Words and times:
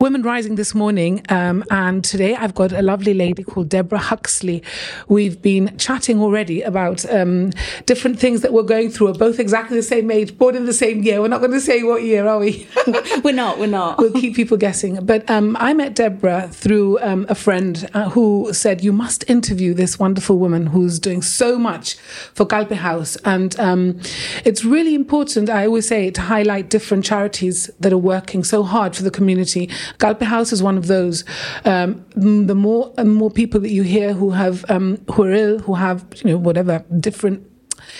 Women 0.00 0.22
Rising 0.22 0.54
this 0.54 0.74
morning, 0.74 1.22
um, 1.28 1.62
and 1.70 2.02
today 2.02 2.34
I've 2.34 2.54
got 2.54 2.72
a 2.72 2.80
lovely 2.80 3.12
lady 3.12 3.42
called 3.42 3.68
Deborah 3.68 3.98
Huxley. 3.98 4.62
We've 5.08 5.42
been 5.42 5.76
chatting 5.76 6.22
already 6.22 6.62
about 6.62 7.04
um, 7.12 7.50
different 7.84 8.18
things 8.18 8.40
that 8.40 8.54
we're 8.54 8.62
going 8.62 8.88
through. 8.88 9.08
We're 9.08 9.18
both 9.18 9.38
exactly 9.38 9.76
the 9.76 9.82
same 9.82 10.10
age, 10.10 10.38
born 10.38 10.56
in 10.56 10.64
the 10.64 10.72
same 10.72 11.02
year. 11.02 11.20
We're 11.20 11.28
not 11.28 11.40
going 11.40 11.52
to 11.52 11.60
say 11.60 11.82
what 11.82 12.02
year, 12.02 12.26
are 12.26 12.38
we? 12.38 12.66
we're 13.22 13.34
not. 13.34 13.58
We're 13.58 13.66
not. 13.66 13.98
We'll 13.98 14.12
keep 14.12 14.34
people 14.34 14.56
guessing. 14.56 15.04
But 15.04 15.28
um, 15.28 15.54
I 15.60 15.74
met 15.74 15.96
Deborah 15.96 16.48
through 16.48 16.98
um, 17.00 17.26
a 17.28 17.34
friend 17.34 17.86
uh, 17.92 18.08
who 18.08 18.54
said 18.54 18.82
you 18.82 18.94
must 18.94 19.28
interview 19.28 19.74
this 19.74 19.98
wonderful 19.98 20.38
woman 20.38 20.68
who's 20.68 20.98
doing 20.98 21.20
so 21.20 21.58
much 21.58 21.96
for 22.32 22.46
Calpe 22.46 22.72
House, 22.72 23.16
and 23.26 23.60
um, 23.60 24.00
it's 24.46 24.64
really 24.64 24.94
important. 24.94 25.50
I 25.50 25.66
always 25.66 25.86
say 25.86 26.10
to 26.10 26.22
highlight 26.22 26.70
different 26.70 27.04
charities 27.04 27.70
that 27.78 27.92
are 27.92 27.98
working 27.98 28.44
so 28.44 28.62
hard 28.62 28.96
for 28.96 29.02
the 29.02 29.10
community. 29.10 29.68
Calpe 30.00 30.22
House 30.22 30.52
is 30.52 30.62
one 30.62 30.76
of 30.76 30.86
those. 30.86 31.24
Um, 31.64 32.04
the 32.16 32.54
more 32.54 32.92
and 32.98 33.14
more 33.14 33.30
people 33.30 33.60
that 33.60 33.70
you 33.70 33.82
hear 33.82 34.12
who 34.12 34.30
have 34.30 34.64
um, 34.68 34.98
who 35.12 35.24
are 35.24 35.32
ill, 35.32 35.58
who 35.60 35.74
have 35.74 36.04
you 36.24 36.30
know 36.30 36.38
whatever 36.38 36.84
different 36.98 37.46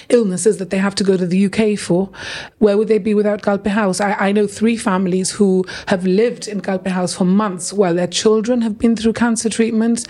illnesses 0.09 0.59
that 0.59 0.71
they 0.71 0.79
have 0.79 0.95
to 0.97 1.05
go 1.05 1.17
to 1.17 1.27
the 1.27 1.47
UK 1.47 1.79
for, 1.79 2.11
where 2.59 2.77
would 2.77 2.89
they 2.89 2.99
be 2.99 3.15
without 3.15 3.43
Calpe 3.43 3.67
House? 3.67 4.01
I, 4.01 4.13
I 4.13 4.33
know 4.33 4.47
three 4.47 4.77
families 4.77 5.31
who 5.31 5.65
have 5.87 6.07
lived 6.07 6.49
in 6.49 6.61
Calpe 6.61 6.89
House 6.89 7.15
for 7.15 7.25
months 7.25 7.73
while 7.73 7.95
their 7.95 8.07
children 8.07 8.61
have 8.63 8.79
been 8.79 8.97
through 8.97 9.15
cancer 9.15 9.49
treatment. 9.49 10.07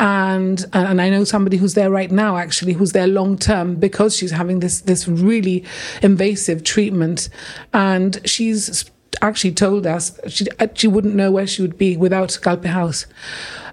And, 0.00 0.64
and 0.72 1.00
I 1.00 1.10
know 1.10 1.24
somebody 1.24 1.56
who's 1.56 1.74
there 1.74 1.90
right 1.90 2.10
now, 2.10 2.36
actually, 2.36 2.72
who's 2.74 2.92
there 2.92 3.06
long 3.06 3.38
term 3.38 3.76
because 3.76 4.16
she's 4.16 4.30
having 4.30 4.60
this, 4.60 4.82
this 4.82 5.08
really 5.08 5.64
invasive 6.02 6.64
treatment. 6.64 7.28
And 7.72 8.20
she's 8.28 8.90
actually 9.22 9.52
told 9.52 9.86
us 9.86 10.18
she 10.28 10.46
she 10.74 10.88
wouldn't 10.88 11.14
know 11.14 11.30
where 11.30 11.46
she 11.46 11.62
would 11.62 11.78
be 11.78 11.96
without 11.96 12.38
Calpe 12.42 12.66
House. 12.66 13.06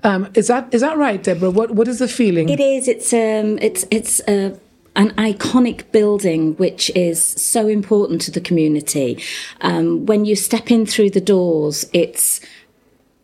Um, 0.04 0.30
is 0.34 0.48
that 0.48 0.74
is 0.74 0.82
that 0.82 0.98
right, 0.98 1.22
Deborah? 1.22 1.52
What 1.52 1.72
what 1.72 1.88
is 1.88 2.00
the 2.00 2.08
feeling? 2.08 2.50
It 2.50 2.60
is. 2.60 2.88
It's 2.88 3.14
um 3.14 3.58
it's 3.60 3.86
it's 3.92 4.20
uh, 4.22 4.58
an 4.96 5.10
iconic 5.12 5.92
building 5.92 6.56
which 6.56 6.92
is 6.96 7.22
so 7.22 7.68
important 7.68 8.22
to 8.22 8.32
the 8.32 8.42
community. 8.42 9.22
Um, 9.62 10.06
when 10.06 10.26
you 10.26 10.36
step 10.36 10.70
in 10.72 10.86
through 10.86 11.12
the 11.12 11.22
doors, 11.22 11.86
it's 11.94 12.42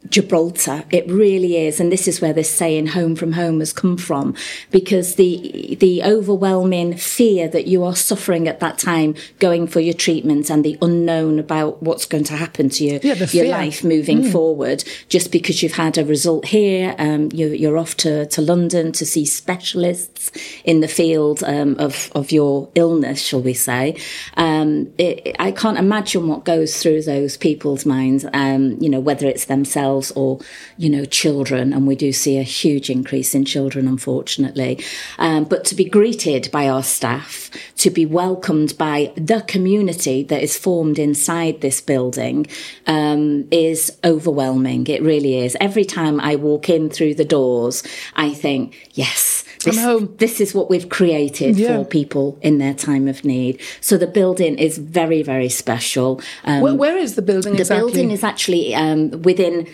Gibraltar. 0.08 0.86
It 0.92 1.09
really 1.09 1.58
is, 1.58 1.81
and 1.81 1.92
this 1.92 2.08
is 2.08 2.22
where 2.22 2.31
this 2.31 2.50
saying 2.50 2.88
"home 2.88 3.17
from 3.17 3.33
home" 3.33 3.59
has 3.59 3.73
come 3.73 3.97
from, 3.97 4.33
because 4.72 5.16
the 5.16 5.75
the 5.78 6.03
overwhelming 6.03 6.95
fear 6.95 7.50
that 7.50 7.67
you 7.67 7.83
are 7.83 7.95
suffering 7.95 8.47
at 8.47 8.61
that 8.61 8.77
time, 8.77 9.16
going 9.39 9.67
for 9.67 9.81
your 9.81 9.94
treatment, 9.94 10.50
and 10.50 10.64
the 10.64 10.77
unknown 10.81 11.38
about 11.38 11.83
what's 11.83 12.05
going 12.05 12.23
to 12.23 12.38
happen 12.38 12.70
to 12.70 12.86
you, 12.86 13.00
yeah, 13.03 13.25
your 13.31 13.50
life 13.50 13.83
moving 13.83 14.23
mm. 14.23 14.31
forward, 14.31 14.86
just 15.09 15.33
because 15.33 15.61
you've 15.61 15.73
had 15.73 15.97
a 15.97 16.05
result 16.05 16.45
here, 16.45 16.95
um, 16.97 17.30
you, 17.33 17.70
are 17.70 17.77
off 17.77 17.97
to, 17.97 18.25
to 18.27 18.42
London 18.42 18.94
to 18.94 19.05
see 19.05 19.25
specialists 19.25 20.31
in 20.64 20.80
the 20.80 20.88
field 20.88 21.44
um, 21.44 21.75
of 21.77 22.09
of 22.16 22.31
your 22.31 22.70
illness, 22.73 23.22
shall 23.22 23.42
we 23.42 23.53
say? 23.53 23.97
Um, 24.38 24.94
it, 24.97 25.36
I 25.39 25.52
can't 25.52 25.77
imagine 25.77 26.30
what 26.30 26.45
goes 26.45 26.81
through 26.81 27.03
those 27.03 27.36
people's 27.36 27.86
minds. 27.86 28.25
Um, 28.33 28.77
you 28.80 28.88
know, 28.88 29.02
whether 29.02 29.27
it's 29.27 29.45
themselves 29.45 29.88
themselves 29.89 30.11
or, 30.11 30.39
you 30.77 30.89
know, 30.89 31.05
children. 31.05 31.73
And 31.73 31.87
we 31.87 31.95
do 31.95 32.11
see 32.11 32.37
a 32.37 32.43
huge 32.43 32.89
increase 32.89 33.35
in 33.35 33.45
children, 33.45 33.87
unfortunately. 33.87 34.83
Um, 35.17 35.45
but 35.45 35.65
to 35.65 35.75
be 35.75 35.85
greeted 35.85 36.49
by 36.51 36.67
our 36.67 36.83
staff, 36.83 37.49
to 37.80 37.89
be 37.89 38.05
welcomed 38.05 38.77
by 38.77 39.11
the 39.16 39.41
community 39.41 40.22
that 40.23 40.44
is 40.44 40.58
formed 40.58 40.99
inside 40.99 41.61
this 41.61 41.81
building 41.81 42.45
um, 42.88 43.47
is 43.52 43.97
overwhelming. 44.03 44.86
It 44.88 45.02
really 45.02 45.38
is. 45.38 45.58
Every 45.59 45.86
time 45.86 46.20
I 46.20 46.36
walk 46.36 46.70
in 46.70 46.89
through 46.89 47.15
the 47.15 47.26
doors, 47.26 47.83
I 48.15 48.33
think, 48.33 48.89
yes, 48.93 49.45
this, 49.64 49.77
this 50.17 50.42
is 50.42 50.53
what 50.53 50.70
we've 50.70 50.89
created 50.89 51.58
yeah. 51.58 51.77
for 51.77 51.86
people 51.86 52.37
in 52.42 52.58
their 52.58 52.73
time 52.73 53.08
of 53.08 53.26
need. 53.26 53.61
So 53.82 53.98
the 53.98 54.08
building 54.08 54.58
is 54.58 54.77
very, 54.77 55.21
very 55.21 55.49
special. 55.49 56.21
Um, 56.43 56.61
where, 56.61 56.76
where 56.76 56.98
is 56.98 57.15
the 57.15 57.21
building 57.21 57.53
the 57.53 57.59
exactly? 57.59 57.92
building 57.92 58.11
is 58.11 58.23
actually 58.23 58.76
um, 58.76 59.21
within 59.21 59.67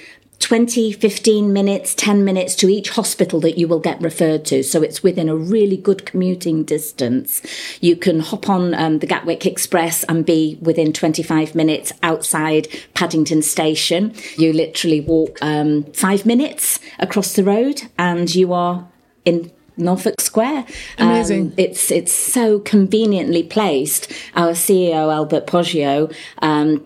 20, 0.45 0.91
15 0.91 1.51
minutes, 1.51 1.95
10 1.95 2.23
minutes 2.23 2.53
to 2.53 2.69
each 2.69 2.91
hospital 2.91 3.39
that 3.39 3.57
you 3.57 3.67
will 3.67 3.79
get 3.79 3.99
referred 3.99 4.45
to. 4.45 4.61
So 4.61 4.83
it's 4.83 5.01
within 5.01 5.27
a 5.27 5.35
really 5.35 5.75
good 5.75 6.05
commuting 6.05 6.63
distance. 6.63 7.41
You 7.81 7.95
can 7.95 8.19
hop 8.19 8.47
on 8.47 8.75
um, 8.75 8.99
the 8.99 9.07
Gatwick 9.07 9.47
Express 9.47 10.03
and 10.03 10.23
be 10.23 10.59
within 10.61 10.93
25 10.93 11.55
minutes 11.55 11.93
outside 12.03 12.67
Paddington 12.93 13.41
Station. 13.41 14.13
You 14.37 14.53
literally 14.53 15.01
walk 15.01 15.39
um, 15.41 15.85
five 15.93 16.27
minutes 16.27 16.79
across 16.99 17.33
the 17.33 17.43
road 17.43 17.81
and 17.97 18.35
you 18.35 18.53
are 18.53 18.87
in 19.25 19.51
Norfolk 19.77 20.21
Square. 20.21 20.67
Amazing. 20.99 21.47
Um, 21.47 21.53
it's 21.57 21.89
it's 21.89 22.13
so 22.13 22.59
conveniently 22.59 23.41
placed. 23.41 24.11
Our 24.35 24.51
CEO 24.51 25.11
Albert 25.11 25.47
Poggio. 25.47 26.15
Um, 26.43 26.85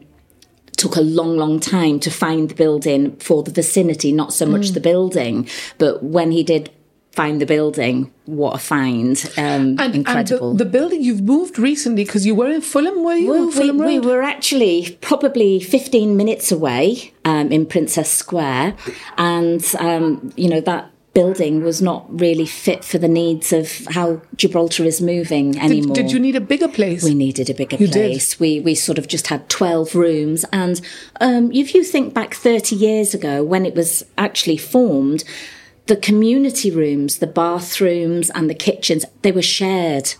took 0.79 0.95
a 0.95 1.01
long, 1.01 1.37
long 1.37 1.59
time 1.59 1.99
to 1.99 2.09
find 2.09 2.49
the 2.49 2.55
building 2.55 3.15
for 3.17 3.43
the 3.43 3.51
vicinity, 3.51 4.11
not 4.11 4.33
so 4.33 4.45
much 4.45 4.67
mm. 4.67 4.73
the 4.73 4.79
building. 4.79 5.47
But 5.77 6.01
when 6.01 6.31
he 6.31 6.41
did 6.41 6.71
find 7.11 7.41
the 7.41 7.45
building, 7.45 8.11
what 8.25 8.55
a 8.55 8.59
find! 8.59 9.17
Um, 9.37 9.77
and, 9.77 9.93
incredible. 9.93 10.51
And 10.51 10.59
the, 10.59 10.63
the, 10.63 10.69
building 10.69 11.03
you've 11.03 11.21
moved 11.21 11.59
recently 11.59 12.05
because 12.05 12.25
you 12.25 12.33
were 12.33 12.49
in 12.49 12.61
Fulham, 12.61 13.03
were 13.03 13.15
you? 13.15 13.29
Well, 13.29 13.51
Fulham 13.51 13.77
we, 13.77 13.99
we, 13.99 14.07
were 14.07 14.21
actually 14.21 14.97
probably 15.01 15.59
15 15.59 16.15
minutes 16.15 16.51
away 16.51 17.13
um, 17.25 17.51
in 17.51 17.65
Princess 17.65 18.09
Square, 18.09 18.75
and 19.17 19.63
um, 19.79 20.31
you 20.37 20.47
know 20.47 20.61
that 20.61 20.88
building 21.13 21.63
was 21.63 21.81
not 21.81 22.05
really 22.19 22.45
fit 22.45 22.85
for 22.85 22.97
the 22.97 23.07
needs 23.07 23.51
of 23.51 23.85
how 23.91 24.21
Gibraltar 24.35 24.83
is 24.83 25.01
moving 25.01 25.57
anymore. 25.59 25.95
Did, 25.95 26.03
did 26.03 26.11
you 26.11 26.19
need 26.19 26.35
a 26.35 26.41
bigger 26.41 26.67
place? 26.67 27.03
We 27.03 27.15
needed 27.15 27.49
a 27.49 27.53
bigger 27.53 27.77
you 27.77 27.87
place. 27.87 28.31
Did. 28.31 28.39
We 28.39 28.59
we 28.59 28.75
sort 28.75 28.97
of 28.97 29.07
just 29.07 29.27
had 29.27 29.49
twelve 29.49 29.95
rooms, 29.95 30.45
and 30.51 30.79
um, 31.19 31.51
if 31.51 31.73
you 31.73 31.83
think 31.83 32.13
back 32.13 32.33
thirty 32.33 32.75
years 32.75 33.13
ago 33.13 33.43
when 33.43 33.65
it 33.65 33.75
was 33.75 34.05
actually 34.17 34.57
formed, 34.57 35.23
the 35.87 35.95
community 35.95 36.71
rooms, 36.71 37.17
the 37.17 37.27
bathrooms, 37.27 38.29
and 38.29 38.49
the 38.49 38.55
kitchens 38.55 39.05
they 39.21 39.31
were 39.31 39.41
shared. 39.41 40.13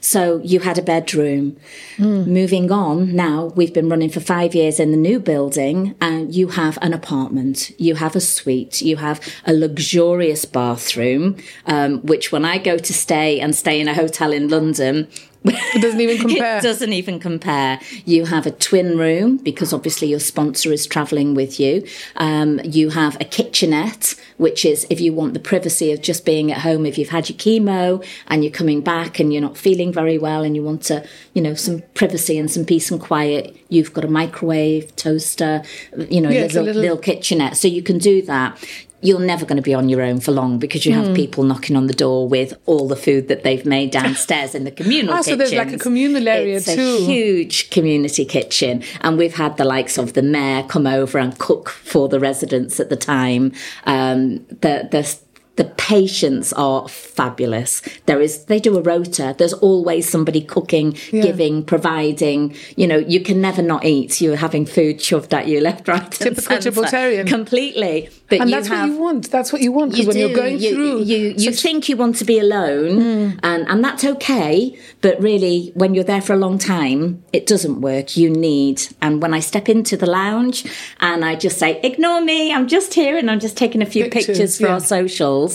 So 0.00 0.40
you 0.44 0.60
had 0.60 0.78
a 0.78 0.82
bedroom. 0.82 1.56
Mm. 1.96 2.26
Moving 2.26 2.70
on, 2.70 3.14
now 3.14 3.52
we've 3.56 3.74
been 3.74 3.88
running 3.88 4.10
for 4.10 4.20
five 4.20 4.54
years 4.54 4.78
in 4.80 4.90
the 4.90 4.96
new 4.96 5.18
building, 5.18 5.94
and 6.00 6.34
you 6.34 6.48
have 6.48 6.78
an 6.82 6.92
apartment, 6.92 7.70
you 7.78 7.96
have 7.96 8.16
a 8.16 8.20
suite, 8.20 8.80
you 8.80 8.96
have 8.96 9.20
a 9.44 9.52
luxurious 9.52 10.44
bathroom, 10.44 11.36
um, 11.66 12.00
which 12.02 12.32
when 12.32 12.44
I 12.44 12.58
go 12.58 12.78
to 12.78 12.92
stay 12.92 13.40
and 13.40 13.54
stay 13.54 13.80
in 13.80 13.88
a 13.88 13.94
hotel 13.94 14.32
in 14.32 14.48
London, 14.48 15.08
it 15.44 15.80
doesn't 15.80 16.00
even 16.00 16.18
compare. 16.28 16.58
it 16.58 16.62
doesn't 16.62 16.92
even 16.92 17.18
compare. 17.18 17.80
You 18.04 18.26
have 18.26 18.46
a 18.46 18.50
twin 18.50 18.98
room 18.98 19.38
because 19.38 19.72
obviously 19.72 20.08
your 20.08 20.20
sponsor 20.20 20.72
is 20.72 20.86
traveling 20.86 21.34
with 21.34 21.58
you. 21.58 21.86
Um, 22.16 22.60
you 22.64 22.90
have 22.90 23.20
a 23.20 23.24
kitchenette, 23.24 24.14
which 24.36 24.64
is 24.64 24.86
if 24.90 25.00
you 25.00 25.12
want 25.12 25.34
the 25.34 25.40
privacy 25.40 25.92
of 25.92 26.02
just 26.02 26.24
being 26.24 26.52
at 26.52 26.58
home, 26.58 26.84
if 26.84 26.98
you've 26.98 27.08
had 27.08 27.28
your 27.28 27.38
chemo 27.38 28.04
and 28.28 28.44
you're 28.44 28.52
coming 28.52 28.80
back 28.80 29.18
and 29.18 29.32
you're 29.32 29.42
not 29.42 29.56
feeling 29.56 29.92
very 29.92 30.18
well 30.18 30.42
and 30.42 30.54
you 30.54 30.62
want 30.62 30.82
to, 30.84 31.06
you 31.34 31.42
know, 31.42 31.54
some 31.54 31.82
privacy 31.94 32.38
and 32.38 32.50
some 32.50 32.64
peace 32.64 32.90
and 32.90 33.00
quiet, 33.00 33.56
you've 33.68 33.92
got 33.92 34.04
a 34.04 34.08
microwave, 34.08 34.94
toaster, 34.96 35.62
you 36.08 36.20
know, 36.20 36.28
yeah, 36.28 36.42
little, 36.42 36.64
little, 36.64 36.82
little 36.82 36.98
kitchenette. 36.98 37.56
So 37.56 37.68
you 37.68 37.82
can 37.82 37.98
do 37.98 38.22
that 38.22 38.62
you're 39.02 39.20
never 39.20 39.46
going 39.46 39.56
to 39.56 39.62
be 39.62 39.74
on 39.74 39.88
your 39.88 40.02
own 40.02 40.20
for 40.20 40.32
long 40.32 40.58
because 40.58 40.84
you 40.84 40.92
have 40.92 41.06
mm. 41.06 41.16
people 41.16 41.42
knocking 41.44 41.76
on 41.76 41.86
the 41.86 41.94
door 41.94 42.28
with 42.28 42.52
all 42.66 42.86
the 42.86 42.96
food 42.96 43.28
that 43.28 43.42
they've 43.42 43.64
made 43.64 43.90
downstairs 44.00 44.54
in 44.54 44.64
the 44.64 44.70
communal 44.70 45.14
ah, 45.14 45.18
kitchen. 45.18 45.32
So 45.32 45.36
there's 45.36 45.52
like 45.52 45.72
a 45.72 45.78
communal 45.78 46.28
area 46.28 46.56
it's 46.56 46.66
too. 46.66 46.98
a 47.00 47.04
huge 47.04 47.70
community 47.70 48.24
kitchen, 48.24 48.82
and 49.00 49.16
we've 49.16 49.34
had 49.34 49.56
the 49.56 49.64
likes 49.64 49.98
of 49.98 50.12
the 50.12 50.22
mayor 50.22 50.62
come 50.64 50.86
over 50.86 51.18
and 51.18 51.38
cook 51.38 51.70
for 51.70 52.08
the 52.08 52.20
residents 52.20 52.78
at 52.80 52.90
the 52.90 52.96
time. 52.96 53.52
Um, 53.84 54.44
the 54.60 54.88
the 54.90 55.18
the 55.56 55.64
patients 55.64 56.52
are 56.54 56.88
fabulous. 56.88 57.82
There 58.06 58.20
is, 58.20 58.44
they 58.46 58.60
do 58.60 58.78
a 58.78 58.82
rota. 58.82 59.34
There's 59.36 59.52
always 59.52 60.08
somebody 60.08 60.40
cooking, 60.40 60.96
yeah. 61.10 61.22
giving, 61.22 61.64
providing. 61.64 62.54
You 62.76 62.86
know, 62.86 62.96
you 62.96 63.20
can 63.20 63.40
never 63.40 63.60
not 63.60 63.84
eat. 63.84 64.20
You're 64.20 64.36
having 64.36 64.64
food 64.64 65.02
shoved 65.02 65.34
at 65.34 65.48
you 65.48 65.60
left, 65.60 65.88
right, 65.88 66.10
typical 66.10 66.56
Gibraltarian, 66.56 67.26
completely. 67.26 68.08
But 68.28 68.42
and 68.42 68.52
that's 68.52 68.68
have, 68.68 68.88
what 68.88 68.94
you 68.94 69.02
want. 69.02 69.30
That's 69.30 69.52
what 69.52 69.60
you 69.60 69.72
want 69.72 69.90
because 69.90 70.06
when 70.06 70.16
do. 70.16 70.20
you're 70.20 70.36
going 70.36 70.60
you, 70.60 70.74
through, 70.74 71.02
you 71.02 71.34
you 71.36 71.52
such... 71.52 71.62
think 71.62 71.88
you 71.88 71.96
want 71.96 72.16
to 72.16 72.24
be 72.24 72.38
alone, 72.38 73.00
mm. 73.00 73.40
and 73.42 73.68
and 73.68 73.84
that's 73.84 74.04
okay. 74.04 74.78
But 75.00 75.20
really, 75.20 75.72
when 75.74 75.94
you're 75.94 76.04
there 76.04 76.22
for 76.22 76.32
a 76.32 76.38
long 76.38 76.56
time, 76.56 77.24
it 77.32 77.46
doesn't 77.46 77.80
work. 77.80 78.16
You 78.16 78.30
need. 78.30 78.82
And 79.02 79.20
when 79.20 79.34
I 79.34 79.40
step 79.40 79.68
into 79.68 79.96
the 79.96 80.06
lounge 80.06 80.64
and 81.00 81.24
I 81.24 81.34
just 81.34 81.58
say, 81.58 81.80
"Ignore 81.82 82.20
me. 82.20 82.54
I'm 82.54 82.68
just 82.68 82.94
here, 82.94 83.18
and 83.18 83.28
I'm 83.30 83.40
just 83.40 83.56
taking 83.56 83.82
a 83.82 83.86
few 83.86 84.04
pictures, 84.04 84.26
pictures 84.26 84.56
for 84.56 84.68
yeah. 84.68 84.74
our 84.74 84.80
socials." 84.80 85.49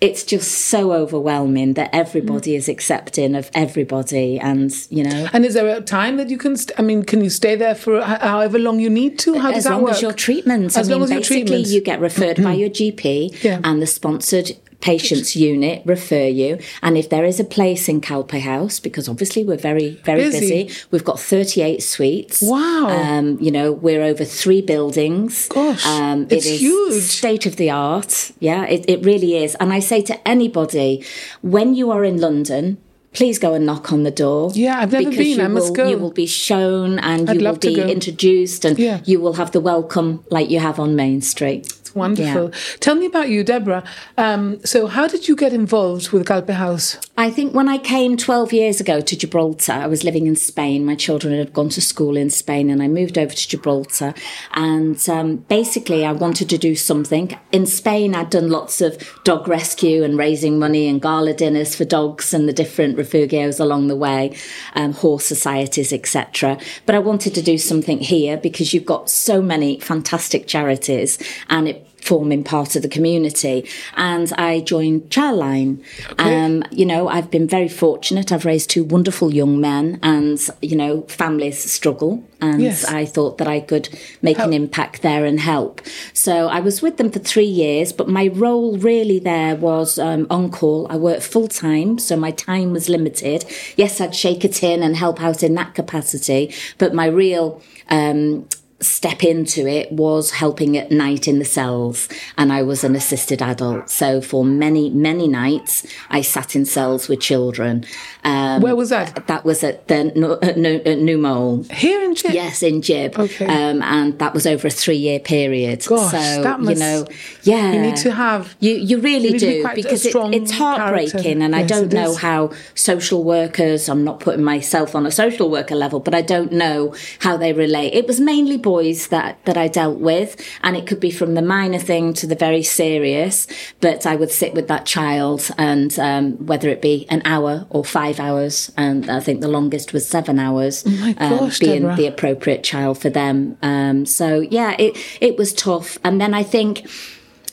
It's 0.00 0.22
just 0.32 0.50
so 0.72 0.92
overwhelming 0.92 1.74
that 1.74 1.90
everybody 1.92 2.54
is 2.54 2.68
accepting 2.68 3.34
of 3.34 3.50
everybody, 3.54 4.38
and 4.38 4.70
you 4.90 5.04
know. 5.04 5.28
And 5.32 5.44
is 5.44 5.54
there 5.54 5.68
a 5.76 5.80
time 5.80 6.16
that 6.18 6.28
you 6.30 6.38
can? 6.38 6.56
St- 6.56 6.78
I 6.78 6.82
mean, 6.82 7.02
can 7.04 7.20
you 7.24 7.30
stay 7.30 7.54
there 7.56 7.74
for 7.74 8.00
however 8.02 8.58
long 8.58 8.80
you 8.80 8.90
need 8.90 9.18
to? 9.20 9.38
How 9.38 9.48
does 9.50 9.58
as 9.58 9.64
that 9.64 9.80
work? 9.80 9.80
as 9.80 9.82
long 9.82 9.90
as 9.96 10.02
your 10.02 10.12
treatment. 10.12 10.64
As 10.66 10.76
I 10.76 10.82
mean, 10.82 10.90
long 10.92 11.02
as 11.04 11.10
your 11.10 11.20
basically, 11.20 11.44
treatment. 11.44 11.66
you 11.68 11.80
get 11.80 12.00
referred 12.00 12.42
by 12.42 12.52
your 12.62 12.70
GP, 12.78 13.42
Yeah. 13.44 13.60
and 13.64 13.80
the 13.82 13.86
sponsored 13.86 14.52
patients 14.80 15.34
unit 15.34 15.82
refer 15.84 16.26
you. 16.26 16.58
And 16.82 16.96
if 16.96 17.08
there 17.08 17.24
is 17.24 17.40
a 17.40 17.44
place 17.44 17.88
in 17.88 18.00
Calpe 18.00 18.40
House, 18.40 18.78
because 18.78 19.08
obviously 19.08 19.44
we're 19.44 19.56
very, 19.56 19.96
very 20.04 20.22
Busy. 20.22 20.64
busy, 20.64 20.86
we've 20.90 21.04
got 21.04 21.18
38 21.18 21.82
suites. 21.82 22.42
Wow. 22.42 22.88
Um, 22.88 23.38
you 23.40 23.50
know, 23.50 23.72
we're 23.72 24.02
over 24.02 24.24
three 24.24 24.62
buildings. 24.62 25.48
Gosh, 25.48 25.84
um, 25.86 26.26
it's 26.30 26.46
it 26.46 26.52
is 26.52 26.60
huge. 26.60 27.02
State 27.02 27.46
of 27.46 27.56
the 27.56 27.70
art. 27.70 28.32
Yeah, 28.38 28.64
it, 28.66 28.84
it 28.88 29.04
really 29.04 29.36
is. 29.36 29.54
And 29.56 29.72
I 29.72 29.80
say 29.80 30.00
to 30.02 30.28
anybody, 30.28 31.04
when 31.42 31.74
you 31.74 31.90
are 31.90 32.04
in 32.04 32.20
London, 32.20 32.78
Please 33.14 33.38
go 33.38 33.54
and 33.54 33.64
knock 33.64 33.90
on 33.90 34.02
the 34.02 34.10
door. 34.10 34.52
Yeah, 34.54 34.78
I've 34.80 34.92
never 34.92 35.08
because 35.08 35.18
been. 35.18 35.38
You 35.38 35.44
I 35.44 35.48
must 35.48 35.68
will, 35.68 35.74
go. 35.74 35.88
You 35.88 35.98
will 35.98 36.12
be 36.12 36.26
shown, 36.26 36.98
and 36.98 37.28
I'd 37.28 37.40
you 37.40 37.48
will 37.48 37.56
be 37.56 37.80
introduced, 37.80 38.64
and 38.64 38.78
Yeah. 38.78 39.00
you 39.06 39.18
will 39.18 39.32
have 39.32 39.50
the 39.50 39.60
welcome 39.60 40.24
like 40.30 40.50
you 40.50 40.60
have 40.60 40.78
on 40.78 40.94
Main 40.94 41.22
Street. 41.22 41.72
Wonderful. 41.94 42.52
Tell 42.80 42.94
me 42.94 43.06
about 43.06 43.28
you, 43.28 43.44
Deborah. 43.44 43.84
Um, 44.16 44.64
so, 44.64 44.86
how 44.86 45.06
did 45.06 45.28
you 45.28 45.36
get 45.36 45.52
involved 45.52 46.10
with 46.10 46.26
Calpe 46.26 46.50
House? 46.50 46.98
I 47.16 47.30
think 47.30 47.54
when 47.54 47.68
I 47.68 47.78
came 47.78 48.16
12 48.16 48.52
years 48.52 48.80
ago 48.80 49.00
to 49.00 49.16
Gibraltar, 49.16 49.72
I 49.72 49.86
was 49.86 50.04
living 50.04 50.26
in 50.26 50.36
Spain. 50.36 50.84
My 50.84 50.94
children 50.94 51.36
had 51.36 51.52
gone 51.52 51.68
to 51.70 51.80
school 51.80 52.16
in 52.16 52.30
Spain, 52.30 52.70
and 52.70 52.82
I 52.82 52.88
moved 52.88 53.18
over 53.18 53.34
to 53.34 53.48
Gibraltar. 53.48 54.14
And 54.54 55.08
um, 55.08 55.36
basically, 55.48 56.04
I 56.04 56.12
wanted 56.12 56.48
to 56.50 56.58
do 56.58 56.76
something. 56.76 57.36
In 57.52 57.66
Spain, 57.66 58.14
I'd 58.14 58.30
done 58.30 58.50
lots 58.50 58.80
of 58.80 58.98
dog 59.24 59.48
rescue 59.48 60.04
and 60.04 60.16
raising 60.16 60.58
money 60.58 60.86
and 60.88 61.02
gala 61.02 61.34
dinners 61.34 61.74
for 61.74 61.84
dogs 61.84 62.32
and 62.32 62.48
the 62.48 62.52
different 62.52 62.96
refugios 62.96 63.58
along 63.58 63.88
the 63.88 63.96
way, 63.96 64.36
um, 64.74 64.92
horse 64.92 65.24
societies, 65.24 65.92
etc. 65.92 66.58
But 66.86 66.94
I 66.94 66.98
wanted 67.00 67.34
to 67.34 67.42
do 67.42 67.58
something 67.58 67.98
here 67.98 68.36
because 68.36 68.72
you've 68.72 68.84
got 68.84 69.10
so 69.10 69.42
many 69.42 69.80
fantastic 69.80 70.46
charities, 70.46 71.18
and 71.48 71.68
it 71.68 71.87
forming 72.00 72.44
part 72.44 72.76
of 72.76 72.82
the 72.82 72.88
community. 72.88 73.68
And 73.96 74.32
I 74.34 74.60
joined 74.60 75.10
Childline. 75.10 75.82
Um, 76.18 76.64
you 76.70 76.86
know, 76.86 77.08
I've 77.08 77.30
been 77.30 77.46
very 77.48 77.68
fortunate. 77.68 78.32
I've 78.32 78.44
raised 78.44 78.70
two 78.70 78.84
wonderful 78.84 79.34
young 79.34 79.60
men, 79.60 79.98
and 80.02 80.38
you 80.62 80.76
know, 80.76 81.02
families 81.02 81.70
struggle. 81.70 82.24
And 82.40 82.62
Yes. 82.62 82.84
I 82.84 83.04
thought 83.04 83.38
that 83.38 83.48
I 83.48 83.58
could 83.60 83.88
make 84.22 84.38
an 84.38 84.52
impact 84.52 85.02
there 85.02 85.24
and 85.24 85.40
help. 85.40 85.80
So 86.12 86.46
I 86.46 86.60
was 86.60 86.80
with 86.80 86.96
them 86.96 87.10
for 87.10 87.18
three 87.18 87.44
years, 87.44 87.92
but 87.92 88.08
my 88.08 88.28
role 88.28 88.76
really 88.78 89.18
there 89.18 89.56
was 89.56 89.98
um, 89.98 90.26
on 90.30 90.50
call. 90.50 90.86
I 90.88 90.96
worked 90.96 91.24
full 91.24 91.48
time, 91.48 91.98
so 91.98 92.16
my 92.16 92.30
time 92.30 92.72
was 92.72 92.88
limited. 92.88 93.44
Yes, 93.76 94.00
I'd 94.00 94.14
shake 94.14 94.44
it 94.44 94.62
in 94.62 94.84
and 94.84 94.96
help 94.96 95.20
out 95.20 95.42
in 95.42 95.54
that 95.54 95.74
capacity, 95.74 96.54
but 96.78 96.94
my 96.94 97.06
real 97.06 97.60
um, 97.90 98.46
step 98.80 99.24
into 99.24 99.66
it 99.66 99.90
was 99.92 100.30
helping 100.32 100.76
at 100.76 100.90
night 100.90 101.26
in 101.26 101.38
the 101.38 101.44
cells 101.44 102.08
and 102.36 102.52
I 102.52 102.62
was 102.62 102.84
an 102.84 102.94
assisted 102.94 103.42
adult 103.42 103.90
so 103.90 104.20
for 104.20 104.44
many 104.44 104.90
many 104.90 105.26
nights 105.26 105.86
I 106.10 106.22
sat 106.22 106.54
in 106.54 106.64
cells 106.64 107.08
with 107.08 107.20
children 107.20 107.84
um, 108.24 108.62
Where 108.62 108.76
was 108.76 108.90
that? 108.90 109.26
that 109.26 109.44
was 109.44 109.64
at 109.64 109.88
the 109.88 109.98
uh, 109.98 110.52
no, 110.56 110.80
uh, 110.82 110.94
New 110.94 111.18
Mole 111.18 111.62
Here 111.64 112.02
in 112.02 112.14
Gib? 112.14 112.32
Yes, 112.32 112.62
in 112.62 112.80
Gib. 112.80 113.18
Okay. 113.18 113.46
Um, 113.46 113.82
and 113.82 114.18
that 114.18 114.34
was 114.34 114.46
over 114.46 114.66
a 114.66 114.70
three 114.70 114.96
year 114.96 115.18
period. 115.18 115.84
Gosh, 115.86 116.10
so, 116.10 116.42
that 116.42 116.60
must- 116.60 116.74
you 116.74 116.78
know, 116.78 117.06
yeah. 117.42 117.72
You 117.72 117.80
need 117.82 117.96
to 117.96 118.12
have. 118.12 118.56
You, 118.60 118.72
you 118.74 119.00
really 119.00 119.30
you 119.30 119.38
to 119.38 119.46
be 119.46 119.62
do 119.62 119.68
because 119.74 120.06
it, 120.06 120.14
it's 120.16 120.52
heartbreaking, 120.52 121.22
character. 121.22 121.44
and 121.44 121.56
I 121.56 121.62
don't 121.62 121.92
know 121.92 122.10
is. 122.10 122.18
how 122.18 122.52
social 122.74 123.24
workers. 123.24 123.88
I'm 123.88 124.04
not 124.04 124.20
putting 124.20 124.44
myself 124.44 124.94
on 124.94 125.06
a 125.06 125.10
social 125.10 125.50
worker 125.50 125.74
level, 125.74 126.00
but 126.00 126.14
I 126.14 126.22
don't 126.22 126.52
know 126.52 126.94
how 127.20 127.36
they 127.36 127.52
relate. 127.52 127.94
It 127.94 128.06
was 128.06 128.20
mainly 128.20 128.56
boys 128.68 129.08
that 129.08 129.32
that 129.46 129.56
I 129.64 129.66
dealt 129.80 129.98
with, 130.12 130.30
and 130.62 130.76
it 130.76 130.84
could 130.88 131.00
be 131.00 131.12
from 131.20 131.30
the 131.38 131.46
minor 131.56 131.82
thing 131.90 132.12
to 132.20 132.26
the 132.32 132.38
very 132.46 132.62
serious. 132.62 133.46
But 133.80 134.00
I 134.12 134.14
would 134.20 134.30
sit 134.30 134.52
with 134.58 134.68
that 134.68 134.84
child, 134.96 135.40
and 135.56 135.90
um, 135.98 136.24
whether 136.50 136.68
it 136.68 136.80
be 136.82 137.06
an 137.08 137.22
hour 137.24 137.66
or 137.70 137.84
five 137.84 138.16
hours, 138.26 138.70
and 138.76 139.08
I 139.18 139.20
think 139.20 139.40
the 139.40 139.54
longest 139.58 139.92
was 139.92 140.04
seven 140.06 140.38
hours, 140.38 140.84
Oh 140.86 141.14
um, 141.18 141.50
being 141.60 141.82
Deborah. 141.82 141.96
the 141.96 142.06
appropriate 142.06 142.62
child 142.72 142.98
for 142.98 143.10
them. 143.20 143.36
Um, 143.62 144.06
so 144.06 144.40
yeah, 144.40 144.76
it 144.78 144.92
it 145.20 145.36
was 145.40 145.52
tough. 145.52 145.88
And 146.04 146.20
then 146.20 146.32
I 146.34 146.42
think 146.54 146.72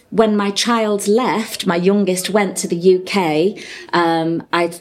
when 0.09 0.35
my 0.37 0.51
child 0.51 1.07
left, 1.07 1.65
my 1.65 1.75
youngest 1.91 2.29
went 2.29 2.57
to 2.61 2.67
the 2.67 2.79
UK. 2.97 3.15
Um, 3.93 4.45
I 4.51 4.71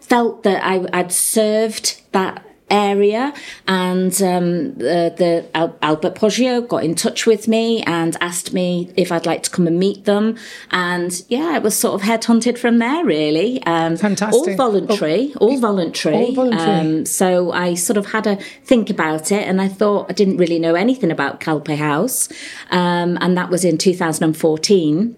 felt 0.00 0.42
that 0.42 0.60
I, 0.64 0.74
I'd 0.92 1.12
served 1.12 1.86
that 2.12 2.44
area 2.72 3.32
and 3.68 4.12
um, 4.22 4.74
the, 4.78 5.14
the 5.16 5.46
Al- 5.54 5.76
Albert 5.82 6.14
Poggio 6.14 6.66
got 6.66 6.82
in 6.82 6.94
touch 6.94 7.26
with 7.26 7.46
me 7.46 7.82
and 7.82 8.16
asked 8.20 8.52
me 8.52 8.90
if 8.96 9.12
I'd 9.12 9.26
like 9.26 9.42
to 9.44 9.50
come 9.50 9.66
and 9.66 9.78
meet 9.78 10.04
them 10.06 10.36
and 10.70 11.22
yeah 11.28 11.54
it 11.56 11.62
was 11.62 11.76
sort 11.76 12.00
of 12.00 12.08
headhunted 12.08 12.56
from 12.58 12.78
there 12.78 13.04
really 13.04 13.62
um, 13.64 13.96
Fantastic. 13.96 14.48
all 14.48 14.56
voluntary 14.56 15.34
all 15.40 15.58
voluntary 15.58 16.16
All 16.16 16.32
voluntary. 16.34 16.80
Um, 16.80 17.04
so 17.06 17.52
I 17.52 17.74
sort 17.74 17.96
of 17.98 18.06
had 18.06 18.26
a 18.26 18.36
think 18.64 18.88
about 18.90 19.30
it 19.30 19.46
and 19.46 19.60
I 19.60 19.68
thought 19.68 20.06
I 20.08 20.14
didn't 20.14 20.38
really 20.38 20.58
know 20.58 20.74
anything 20.74 21.10
about 21.10 21.40
Calpe 21.40 21.76
House 21.76 22.28
um, 22.70 23.18
and 23.20 23.36
that 23.36 23.50
was 23.50 23.64
in 23.64 23.76
2014 23.78 25.16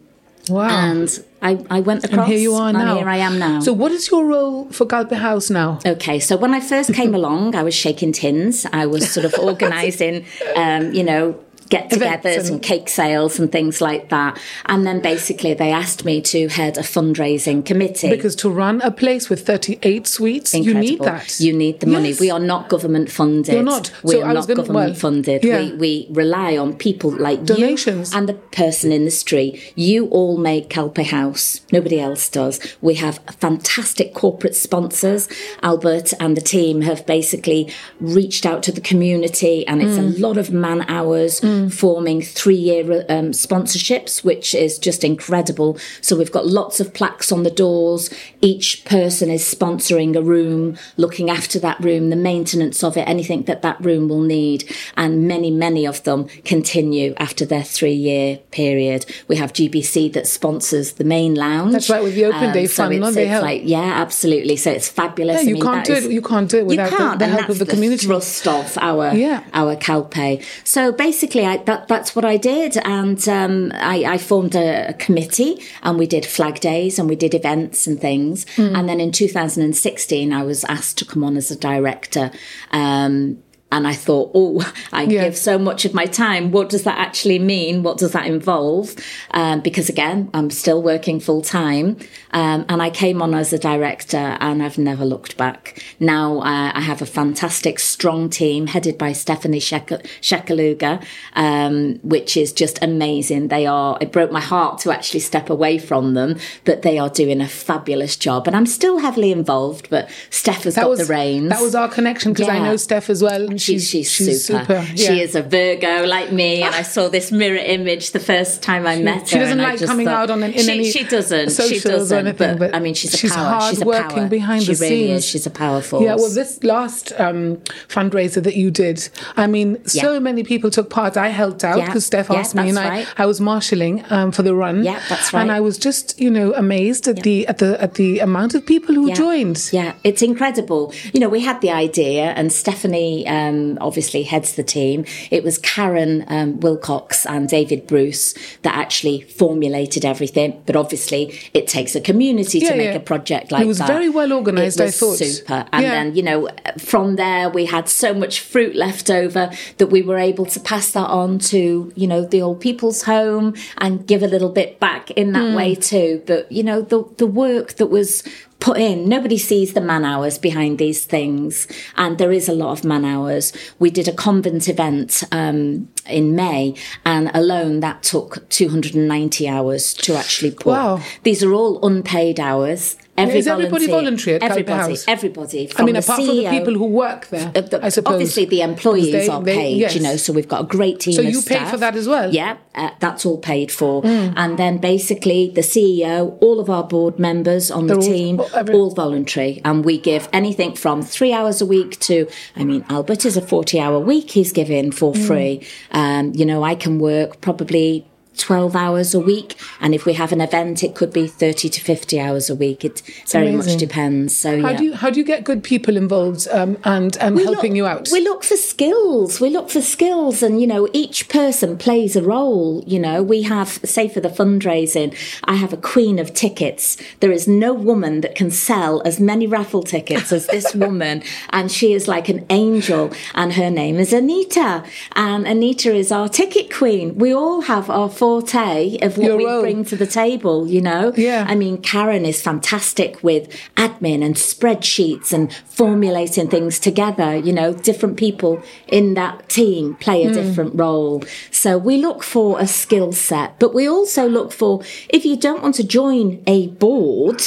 Wow. 0.50 0.68
and 0.68 1.24
I, 1.44 1.62
I 1.70 1.80
went 1.80 2.04
across 2.04 2.20
and 2.20 2.28
here 2.32 2.38
you 2.38 2.54
are 2.54 2.70
and 2.70 2.78
now. 2.78 2.96
here 2.96 3.08
I 3.08 3.18
am 3.18 3.38
now 3.38 3.60
So, 3.60 3.72
what 3.72 3.92
is 3.92 4.10
your 4.10 4.24
role 4.24 4.64
for 4.70 4.86
Calpe 4.86 5.12
House 5.12 5.50
now? 5.50 5.78
Okay, 5.84 6.18
so 6.18 6.36
when 6.36 6.54
I 6.54 6.60
first 6.60 6.94
came 6.94 7.14
along, 7.20 7.54
I 7.54 7.62
was 7.62 7.74
shaking 7.74 8.12
tins. 8.12 8.66
I 8.72 8.86
was 8.86 9.10
sort 9.12 9.26
of 9.26 9.34
organising, 9.48 10.24
um, 10.56 10.92
you 10.94 11.04
know, 11.04 11.38
get-togethers 11.68 12.40
and, 12.46 12.48
and- 12.50 12.62
cake 12.62 12.88
sales 12.88 13.38
and 13.38 13.50
things 13.50 13.80
like 13.80 14.08
that. 14.10 14.38
And 14.66 14.86
then 14.86 15.00
basically 15.00 15.54
they 15.54 15.72
asked 15.72 16.04
me 16.04 16.20
to 16.22 16.48
head 16.48 16.76
a 16.78 16.82
fundraising 16.82 17.64
committee. 17.64 18.10
Because 18.10 18.36
to 18.36 18.50
run 18.50 18.80
a 18.82 18.90
place 18.90 19.28
with 19.28 19.46
38 19.46 20.06
suites, 20.06 20.54
you 20.54 20.74
need 20.74 21.00
that. 21.00 21.40
You 21.40 21.52
need 21.52 21.80
the 21.80 21.86
money. 21.86 22.08
Yes. 22.10 22.20
We 22.20 22.30
are 22.30 22.38
not 22.40 22.68
government 22.68 23.10
funded. 23.10 23.54
You're 23.54 23.62
not. 23.62 23.90
We 24.02 24.12
So 24.14 24.22
are 24.22 24.26
I 24.30 24.32
was 24.34 24.48
not 24.48 24.54
gonna- 24.56 24.66
government 24.66 24.90
well, 24.92 24.94
funded. 25.00 25.44
yeah. 25.44 25.60
We, 25.60 25.72
we 25.74 26.06
rely 26.10 26.56
on 26.56 26.74
people 26.74 27.10
like 27.10 27.44
Donations. 27.44 28.12
you 28.12 28.18
and 28.18 28.28
the 28.28 28.34
person 28.34 28.92
in 28.92 29.04
the 29.04 29.10
street. 29.10 29.72
You 29.74 30.06
all 30.08 30.36
make 30.38 30.68
Calpe 30.70 31.04
House. 31.04 31.60
Nobody 31.72 32.00
else 32.00 32.28
does. 32.28 32.60
We 32.80 32.94
have 32.94 33.18
fantastic 33.40 34.14
corporate 34.14 34.54
sponsors. 34.56 35.28
Albert 35.62 36.12
and 36.20 36.36
the 36.36 36.40
team 36.40 36.82
have 36.82 37.06
basically 37.06 37.70
reached 38.00 38.44
out 38.46 38.62
to 38.64 38.72
the 38.72 38.80
community, 38.80 39.66
and 39.66 39.82
it's 39.82 39.98
Mm. 39.98 40.16
a 40.16 40.20
lot 40.20 40.36
of 40.38 40.50
man 40.52 40.84
hours 40.88 41.40
forming 41.70 42.22
three 42.22 42.54
year 42.56 42.82
um, 43.08 43.30
sponsorships, 43.32 44.24
which 44.24 44.54
is 44.54 44.78
just 44.78 45.04
incredible. 45.04 45.78
So 46.00 46.16
we've 46.16 46.32
got 46.32 46.46
lots 46.46 46.80
of 46.80 46.92
plaques 46.94 47.30
on 47.32 47.42
the 47.42 47.50
doors. 47.50 48.10
Each 48.40 48.84
person 48.84 49.30
is 49.30 49.42
sponsoring 49.42 50.16
a 50.16 50.22
room, 50.22 50.76
looking 50.96 51.30
after 51.30 51.58
that 51.60 51.80
room, 51.80 52.10
the 52.10 52.16
maintenance 52.16 52.82
of 52.84 52.96
it, 52.96 53.08
anything 53.08 53.42
that 53.44 53.62
that 53.62 53.82
room 53.84 54.08
will 54.08 54.20
need. 54.22 54.64
And 54.96 55.26
many, 55.28 55.50
many 55.50 55.86
of 55.86 56.02
them 56.04 56.26
continue 56.44 57.14
after 57.18 57.44
their 57.44 57.62
three 57.62 57.92
year 57.94 58.38
period. 58.50 59.06
We 59.28 59.36
have 59.36 59.52
GBC 59.52 60.12
that 60.14 60.26
sponsors 60.26 60.92
the 60.94 61.04
main 61.04 61.34
lounge. 61.34 61.66
Um, 61.66 61.72
That's 61.72 61.90
right, 61.90 62.02
with 62.02 62.14
the 62.14 62.26
open 62.26 62.52
day 62.52 62.66
so 62.66 62.82
fund, 62.84 62.94
it's, 62.94 63.16
it's 63.16 63.28
help. 63.30 63.42
like, 63.44 63.62
yeah, 63.64 63.94
absolutely. 64.02 64.56
So 64.56 64.70
it's 64.72 64.88
fabulous. 64.88 65.36
Yeah, 65.36 65.40
I 65.40 65.42
you 65.44 65.54
mean, 65.54 65.62
can't 65.62 65.86
do 65.86 65.92
is- 65.94 66.04
it. 66.06 66.12
You 66.12 66.22
can't 66.22 66.50
do 66.50 66.58
it 66.58 66.66
without 66.66 66.84
you 66.86 66.90
the- 66.90 66.96
can't, 66.96 67.18
the 67.18 67.26
help 67.26 67.48
of 67.48 67.58
that's 67.58 67.58
the 67.60 67.66
community. 67.66 68.06
thrust 68.06 68.46
of 68.46 68.76
our 68.80 69.14
Yeah. 69.14 69.42
our 69.52 69.76
Calpe. 69.76 70.42
So 70.64 70.92
basically, 70.92 71.43
I, 71.44 71.58
that 71.58 71.88
that's 71.88 72.16
what 72.16 72.24
I 72.24 72.36
did, 72.36 72.76
and 72.78 73.28
um, 73.28 73.72
I, 73.74 74.04
I 74.04 74.18
formed 74.18 74.54
a, 74.54 74.88
a 74.88 74.92
committee, 74.94 75.62
and 75.82 75.98
we 75.98 76.06
did 76.06 76.26
flag 76.26 76.60
days, 76.60 76.98
and 76.98 77.08
we 77.08 77.16
did 77.16 77.34
events 77.34 77.86
and 77.86 78.00
things. 78.00 78.46
Hmm. 78.56 78.74
And 78.74 78.88
then 78.88 79.00
in 79.00 79.12
2016, 79.12 80.32
I 80.32 80.42
was 80.42 80.64
asked 80.64 80.98
to 80.98 81.04
come 81.04 81.22
on 81.22 81.36
as 81.36 81.50
a 81.50 81.56
director. 81.56 82.30
Um, 82.70 83.43
and 83.74 83.88
I 83.88 83.92
thought, 83.92 84.30
oh, 84.34 84.72
I 84.92 85.02
Yeah. 85.02 85.24
give 85.24 85.36
so 85.36 85.58
much 85.58 85.84
of 85.84 85.92
my 85.94 86.06
time. 86.06 86.52
What 86.52 86.68
does 86.68 86.84
that 86.84 86.96
actually 86.96 87.40
mean? 87.40 87.82
What 87.82 87.98
does 87.98 88.12
that 88.12 88.24
involve? 88.24 88.94
Um, 89.32 89.60
because 89.60 89.88
again, 89.88 90.30
I'm 90.32 90.48
still 90.50 90.80
working 90.80 91.18
full 91.18 91.42
time. 91.42 91.96
Um, 92.30 92.64
and 92.68 92.80
I 92.80 92.90
came 92.90 93.20
on 93.20 93.34
as 93.34 93.52
a 93.52 93.58
director 93.58 94.36
and 94.40 94.62
I've 94.62 94.78
never 94.78 95.04
looked 95.04 95.36
back. 95.36 95.82
Now 95.98 96.38
uh, 96.38 96.70
I 96.72 96.80
have 96.80 97.02
a 97.02 97.06
fantastic, 97.06 97.80
strong 97.80 98.30
team 98.30 98.68
headed 98.68 98.96
by 98.96 99.12
Stephanie 99.12 99.60
Shek- 99.60 100.06
Shekaluga, 100.22 101.04
um, 101.34 101.98
which 102.04 102.36
is 102.36 102.52
just 102.52 102.78
amazing. 102.82 103.48
They 103.48 103.66
are, 103.66 103.98
it 104.00 104.12
broke 104.12 104.30
my 104.30 104.40
heart 104.40 104.78
to 104.82 104.92
actually 104.92 105.20
step 105.20 105.50
away 105.50 105.78
from 105.78 106.14
them, 106.14 106.38
but 106.64 106.82
they 106.82 106.96
are 106.98 107.10
doing 107.10 107.40
a 107.40 107.48
fabulous 107.48 108.16
job. 108.16 108.46
And 108.46 108.54
I'm 108.54 108.66
still 108.66 108.98
heavily 108.98 109.32
involved, 109.32 109.90
but 109.90 110.08
Steph 110.30 110.62
has 110.62 110.76
got 110.76 110.96
the 110.96 111.06
reins. 111.06 111.48
That 111.48 111.60
was 111.62 111.74
our 111.74 111.88
connection 111.88 112.32
because 112.32 112.48
I 112.48 112.60
know 112.60 112.76
Steph 112.76 113.10
as 113.10 113.20
well. 113.20 113.56
She's, 113.64 113.88
she's, 113.88 114.10
she's 114.10 114.44
super. 114.44 114.60
super. 114.60 114.86
Yeah. 114.94 115.08
She 115.08 115.20
is 115.20 115.34
a 115.34 115.42
Virgo 115.42 116.06
like 116.06 116.32
me, 116.32 116.62
and 116.62 116.74
I 116.74 116.82
saw 116.82 117.08
this 117.08 117.32
mirror 117.32 117.56
image 117.56 118.12
the 118.12 118.20
first 118.20 118.62
time 118.62 118.86
I 118.86 118.96
she, 118.96 119.02
met 119.02 119.20
her. 119.20 119.26
She 119.26 119.38
doesn't 119.38 119.58
like 119.58 119.80
coming 119.80 120.06
thought, 120.06 120.30
out 120.30 120.30
on 120.30 120.42
an, 120.42 120.52
in 120.52 120.60
she, 120.60 120.70
any 120.70 120.90
she 120.90 121.04
doesn't. 121.04 121.50
She 121.52 121.80
doesn't. 121.80 122.26
Anything, 122.26 122.58
but, 122.58 122.70
but, 122.70 122.74
I 122.74 122.78
mean, 122.78 122.94
she's 122.94 123.14
a 123.14 123.16
she's 123.16 123.34
power. 123.34 123.48
Hard 123.48 123.70
she's 123.70 123.82
a 123.82 123.86
working 123.86 124.10
power. 124.10 124.28
behind 124.28 124.62
she 124.62 124.74
the 124.74 124.80
really 124.80 125.06
scenes. 125.06 125.18
Is. 125.18 125.26
She's 125.26 125.46
a 125.46 125.50
power 125.50 125.80
force. 125.80 126.04
Yeah. 126.04 126.14
Well, 126.14 126.30
this 126.30 126.62
last 126.62 127.12
um, 127.18 127.56
fundraiser 127.88 128.42
that 128.42 128.56
you 128.56 128.70
did, 128.70 129.08
I 129.36 129.46
mean, 129.46 129.70
yeah. 129.92 130.02
so 130.02 130.20
many 130.20 130.44
people 130.44 130.70
took 130.70 130.90
part. 130.90 131.16
I 131.16 131.28
helped 131.28 131.64
out 131.64 131.84
because. 131.84 132.04
Steph 132.04 132.30
asked 132.30 132.54
me, 132.54 132.68
and 132.68 132.78
I, 132.78 133.06
I 133.16 133.26
was 133.26 133.40
marshalling 133.40 134.04
um, 134.10 134.30
for 134.30 134.42
the 134.42 134.54
run. 134.54 134.84
Yeah, 134.84 135.00
that's 135.08 135.32
right. 135.32 135.40
And 135.40 135.50
I 135.50 135.60
was 135.60 135.78
just, 135.78 136.20
you 136.20 136.30
know, 136.30 136.52
amazed 136.54 137.08
at 137.08 137.22
the 137.22 137.46
at 137.48 137.58
the 137.58 137.80
at 137.82 137.94
the 137.94 138.20
amount 138.20 138.54
of 138.54 138.64
people 138.66 138.94
who 138.94 139.12
joined. 139.14 139.70
Yeah, 139.72 139.94
it's 140.04 140.22
incredible. 140.22 140.92
You 141.12 141.20
know, 141.20 141.30
we 141.30 141.40
had 141.40 141.60
the 141.60 141.70
idea, 141.70 142.26
and 142.38 142.52
Stephanie 142.52 143.26
um, 143.26 143.53
obviously 143.80 144.22
heads 144.22 144.54
the 144.54 144.62
team. 144.62 145.04
It 145.30 145.42
was 145.44 145.58
Karen 145.58 146.24
um, 146.28 146.60
Wilcox 146.60 147.26
and 147.26 147.48
David 147.48 147.86
Bruce 147.86 148.34
that 148.62 148.74
actually 148.74 149.22
formulated 149.22 150.04
everything. 150.04 150.62
But 150.66 150.76
obviously, 150.76 151.22
it 151.52 151.66
takes 151.66 151.94
a 151.94 152.00
community 152.00 152.58
yeah, 152.58 152.70
to 152.70 152.76
make 152.76 152.90
yeah. 152.90 152.96
a 152.96 153.00
project 153.00 153.52
like 153.52 153.60
that. 153.60 153.64
It 153.64 153.68
was 153.68 153.78
that. 153.78 153.88
very 153.88 154.08
well 154.08 154.32
organised, 154.32 154.80
I 154.80 154.90
thought. 154.90 155.18
Super. 155.18 155.66
And 155.72 155.82
yeah. 155.84 155.90
then, 155.90 156.14
you 156.16 156.22
know, 156.22 156.48
from 156.78 157.16
there, 157.16 157.48
we 157.48 157.66
had 157.66 157.88
so 157.88 158.14
much 158.14 158.40
fruit 158.40 158.74
left 158.74 159.10
over 159.10 159.50
that 159.78 159.86
we 159.88 160.02
were 160.02 160.18
able 160.18 160.46
to 160.46 160.60
pass 160.60 160.92
that 160.92 161.08
on 161.08 161.38
to, 161.38 161.92
you 161.94 162.06
know, 162.06 162.24
the 162.24 162.42
old 162.42 162.60
people's 162.60 163.02
home 163.02 163.54
and 163.78 164.06
give 164.06 164.22
a 164.22 164.28
little 164.28 164.50
bit 164.50 164.80
back 164.80 165.10
in 165.12 165.32
that 165.32 165.42
mm. 165.42 165.56
way 165.56 165.74
too. 165.74 166.22
But, 166.26 166.50
you 166.50 166.62
know, 166.62 166.82
the, 166.82 167.04
the 167.18 167.26
work 167.26 167.74
that 167.74 167.86
was 167.86 168.22
put 168.64 168.78
in. 168.78 169.06
Nobody 169.06 169.36
sees 169.36 169.74
the 169.74 169.80
man 169.82 170.06
hours 170.06 170.38
behind 170.38 170.78
these 170.78 171.04
things, 171.04 171.68
and 171.96 172.16
there 172.16 172.32
is 172.32 172.48
a 172.48 172.54
lot 172.54 172.78
of 172.78 172.82
man 172.82 173.04
hours. 173.04 173.52
We 173.78 173.90
did 173.90 174.08
a 174.08 174.12
convent 174.12 174.68
event 174.68 175.22
um, 175.30 175.90
in 176.08 176.34
May, 176.34 176.74
and 177.04 177.30
alone 177.34 177.80
that 177.80 178.02
took 178.02 178.48
290 178.48 179.46
hours 179.46 179.92
to 179.92 180.16
actually 180.16 180.52
put. 180.52 180.66
Wow. 180.68 181.02
These 181.24 181.44
are 181.44 181.52
all 181.52 181.86
unpaid 181.86 182.40
hours. 182.40 182.96
Every 183.16 183.38
is 183.38 183.46
everybody 183.46 183.86
voluntary 183.86 184.36
at 184.36 184.42
everybody, 184.42 184.90
House? 184.90 185.04
Everybody. 185.06 185.70
I 185.76 185.84
mean, 185.84 185.96
apart 185.96 186.20
CEO, 186.20 186.26
from 186.26 186.36
the 186.36 186.50
people 186.50 186.74
who 186.74 186.86
work 186.86 187.28
there, 187.28 187.52
uh, 187.54 187.60
the, 187.60 187.84
I 187.84 187.88
suppose. 187.88 188.14
Obviously, 188.14 188.44
the 188.46 188.62
employees 188.62 189.12
they, 189.12 189.28
are 189.28 189.40
paid. 189.42 189.56
They, 189.56 189.72
yes. 189.74 189.94
You 189.94 190.02
know, 190.02 190.16
so 190.16 190.32
we've 190.32 190.48
got 190.48 190.62
a 190.62 190.66
great 190.66 191.00
team. 191.00 191.14
So 191.14 191.22
you 191.22 191.34
staff. 191.40 191.58
paid 191.58 191.68
for 191.70 191.76
that 191.76 191.94
as 191.94 192.08
well. 192.08 192.34
Yeah, 192.34 192.56
uh, 192.74 192.90
that's 192.98 193.24
all 193.24 193.38
paid 193.38 193.70
for. 193.70 194.02
Mm. 194.02 194.34
And 194.36 194.58
then 194.58 194.78
basically, 194.78 195.50
the 195.50 195.60
CEO, 195.60 196.36
all 196.42 196.58
of 196.58 196.68
our 196.68 196.82
board 196.84 197.18
members 197.18 197.70
on 197.70 197.86
They're 197.86 197.96
the 197.96 198.02
all, 198.02 198.08
team, 198.08 198.40
every, 198.54 198.74
all 198.74 198.90
voluntary, 198.90 199.60
and 199.64 199.84
we 199.84 199.98
give 199.98 200.28
anything 200.32 200.74
from 200.74 201.02
three 201.02 201.32
hours 201.32 201.60
a 201.60 201.66
week 201.66 202.00
to. 202.00 202.28
I 202.56 202.64
mean, 202.64 202.84
Albert 202.88 203.24
is 203.24 203.36
a 203.36 203.42
forty-hour 203.42 204.00
week. 204.00 204.32
He's 204.32 204.52
given 204.52 204.90
for 204.90 205.12
Mm. 205.14 205.26
free. 205.26 205.66
Um, 205.92 206.32
you 206.34 206.44
know, 206.44 206.64
I 206.64 206.74
can 206.74 206.98
work 206.98 207.40
probably 207.40 208.06
12 208.36 208.76
hours 208.76 209.14
a 209.14 209.20
week. 209.20 209.56
And 209.80 209.94
if 209.94 210.04
we 210.04 210.14
have 210.14 210.32
an 210.32 210.40
event, 210.40 210.82
it 210.82 210.94
could 210.94 211.12
be 211.12 211.26
30 211.26 211.68
to 211.68 211.80
50 211.80 212.20
hours 212.20 212.50
a 212.50 212.54
week. 212.54 212.84
It 212.84 213.02
it's 213.22 213.32
very 213.32 213.48
amazing. 213.48 213.72
much 213.72 213.80
depends. 213.80 214.36
So, 214.36 214.60
how 214.60 214.70
yeah. 214.70 214.76
do 214.76 214.84
you 214.84 214.94
how 214.94 215.10
do 215.10 215.18
you 215.18 215.24
get 215.24 215.44
good 215.44 215.62
people 215.62 215.96
involved 215.96 216.46
um, 216.50 216.76
and 216.84 217.16
and 217.18 217.38
helping 217.38 217.72
look, 217.72 217.76
you 217.76 217.86
out? 217.86 218.08
We 218.12 218.20
look 218.20 218.44
for 218.44 218.56
skills. 218.56 219.40
We 219.40 219.50
look 219.50 219.70
for 219.70 219.80
skills, 219.80 220.42
and 220.42 220.60
you 220.60 220.66
know, 220.66 220.88
each 220.92 221.28
person 221.28 221.76
plays 221.78 222.16
a 222.16 222.22
role. 222.22 222.82
You 222.86 222.98
know, 222.98 223.22
we 223.22 223.42
have, 223.42 223.68
say, 223.84 224.08
for 224.08 224.20
the 224.20 224.28
fundraising, 224.28 225.16
I 225.44 225.54
have 225.54 225.72
a 225.72 225.76
queen 225.76 226.18
of 226.18 226.34
tickets. 226.34 226.96
There 227.20 227.32
is 227.32 227.46
no 227.48 227.72
woman 227.72 228.20
that 228.22 228.34
can 228.34 228.50
sell 228.50 229.02
as 229.04 229.20
many 229.20 229.46
raffle 229.46 229.82
tickets 229.82 230.32
as 230.32 230.46
this 230.46 230.74
woman, 230.86 231.22
and 231.50 231.70
she 231.70 231.92
is 231.92 232.08
like 232.08 232.28
an 232.28 232.44
angel. 232.50 233.12
And 233.34 233.54
her 233.54 233.70
name 233.70 233.96
is 233.96 234.12
Anita, 234.12 234.84
and 235.12 235.46
Anita 235.46 235.94
is 235.94 236.12
our 236.12 236.28
ticket 236.28 236.72
queen. 236.72 237.16
We 237.16 237.32
all 237.32 237.62
have 237.62 237.90
our 237.90 238.08
forte 238.24 238.96
of 239.02 239.18
what 239.18 239.26
Your 239.26 239.36
we 239.36 239.44
role. 239.44 239.60
bring 239.60 239.84
to 239.84 239.96
the 239.96 240.06
table. 240.06 240.66
You 240.66 240.80
know, 240.80 241.12
Yeah. 241.14 241.44
I 241.46 241.54
mean, 241.54 241.76
Karen 241.82 242.24
is 242.24 242.40
fantastic 242.40 243.22
with 243.22 243.44
admin 243.76 244.24
and 244.24 244.34
spreadsheets 244.34 245.30
and 245.30 245.52
formulating 245.66 246.48
things 246.48 246.78
together. 246.78 247.36
You 247.36 247.52
know, 247.52 247.74
different 247.74 248.16
people 248.16 248.62
in 248.88 249.12
that 249.20 249.50
team 249.50 249.96
play 249.96 250.24
a 250.24 250.28
hmm. 250.28 250.34
different 250.40 250.74
role. 250.74 251.22
So 251.50 251.76
we 251.76 251.98
look 251.98 252.22
for 252.22 252.58
a 252.58 252.66
skill 252.66 253.12
set, 253.12 253.58
but 253.58 253.74
we 253.74 253.86
also 253.86 254.26
look 254.26 254.52
for 254.52 254.80
if 255.10 255.26
you 255.26 255.36
don't 255.36 255.62
want 255.62 255.74
to 255.74 255.84
join 255.84 256.42
a 256.46 256.68
board. 256.68 257.42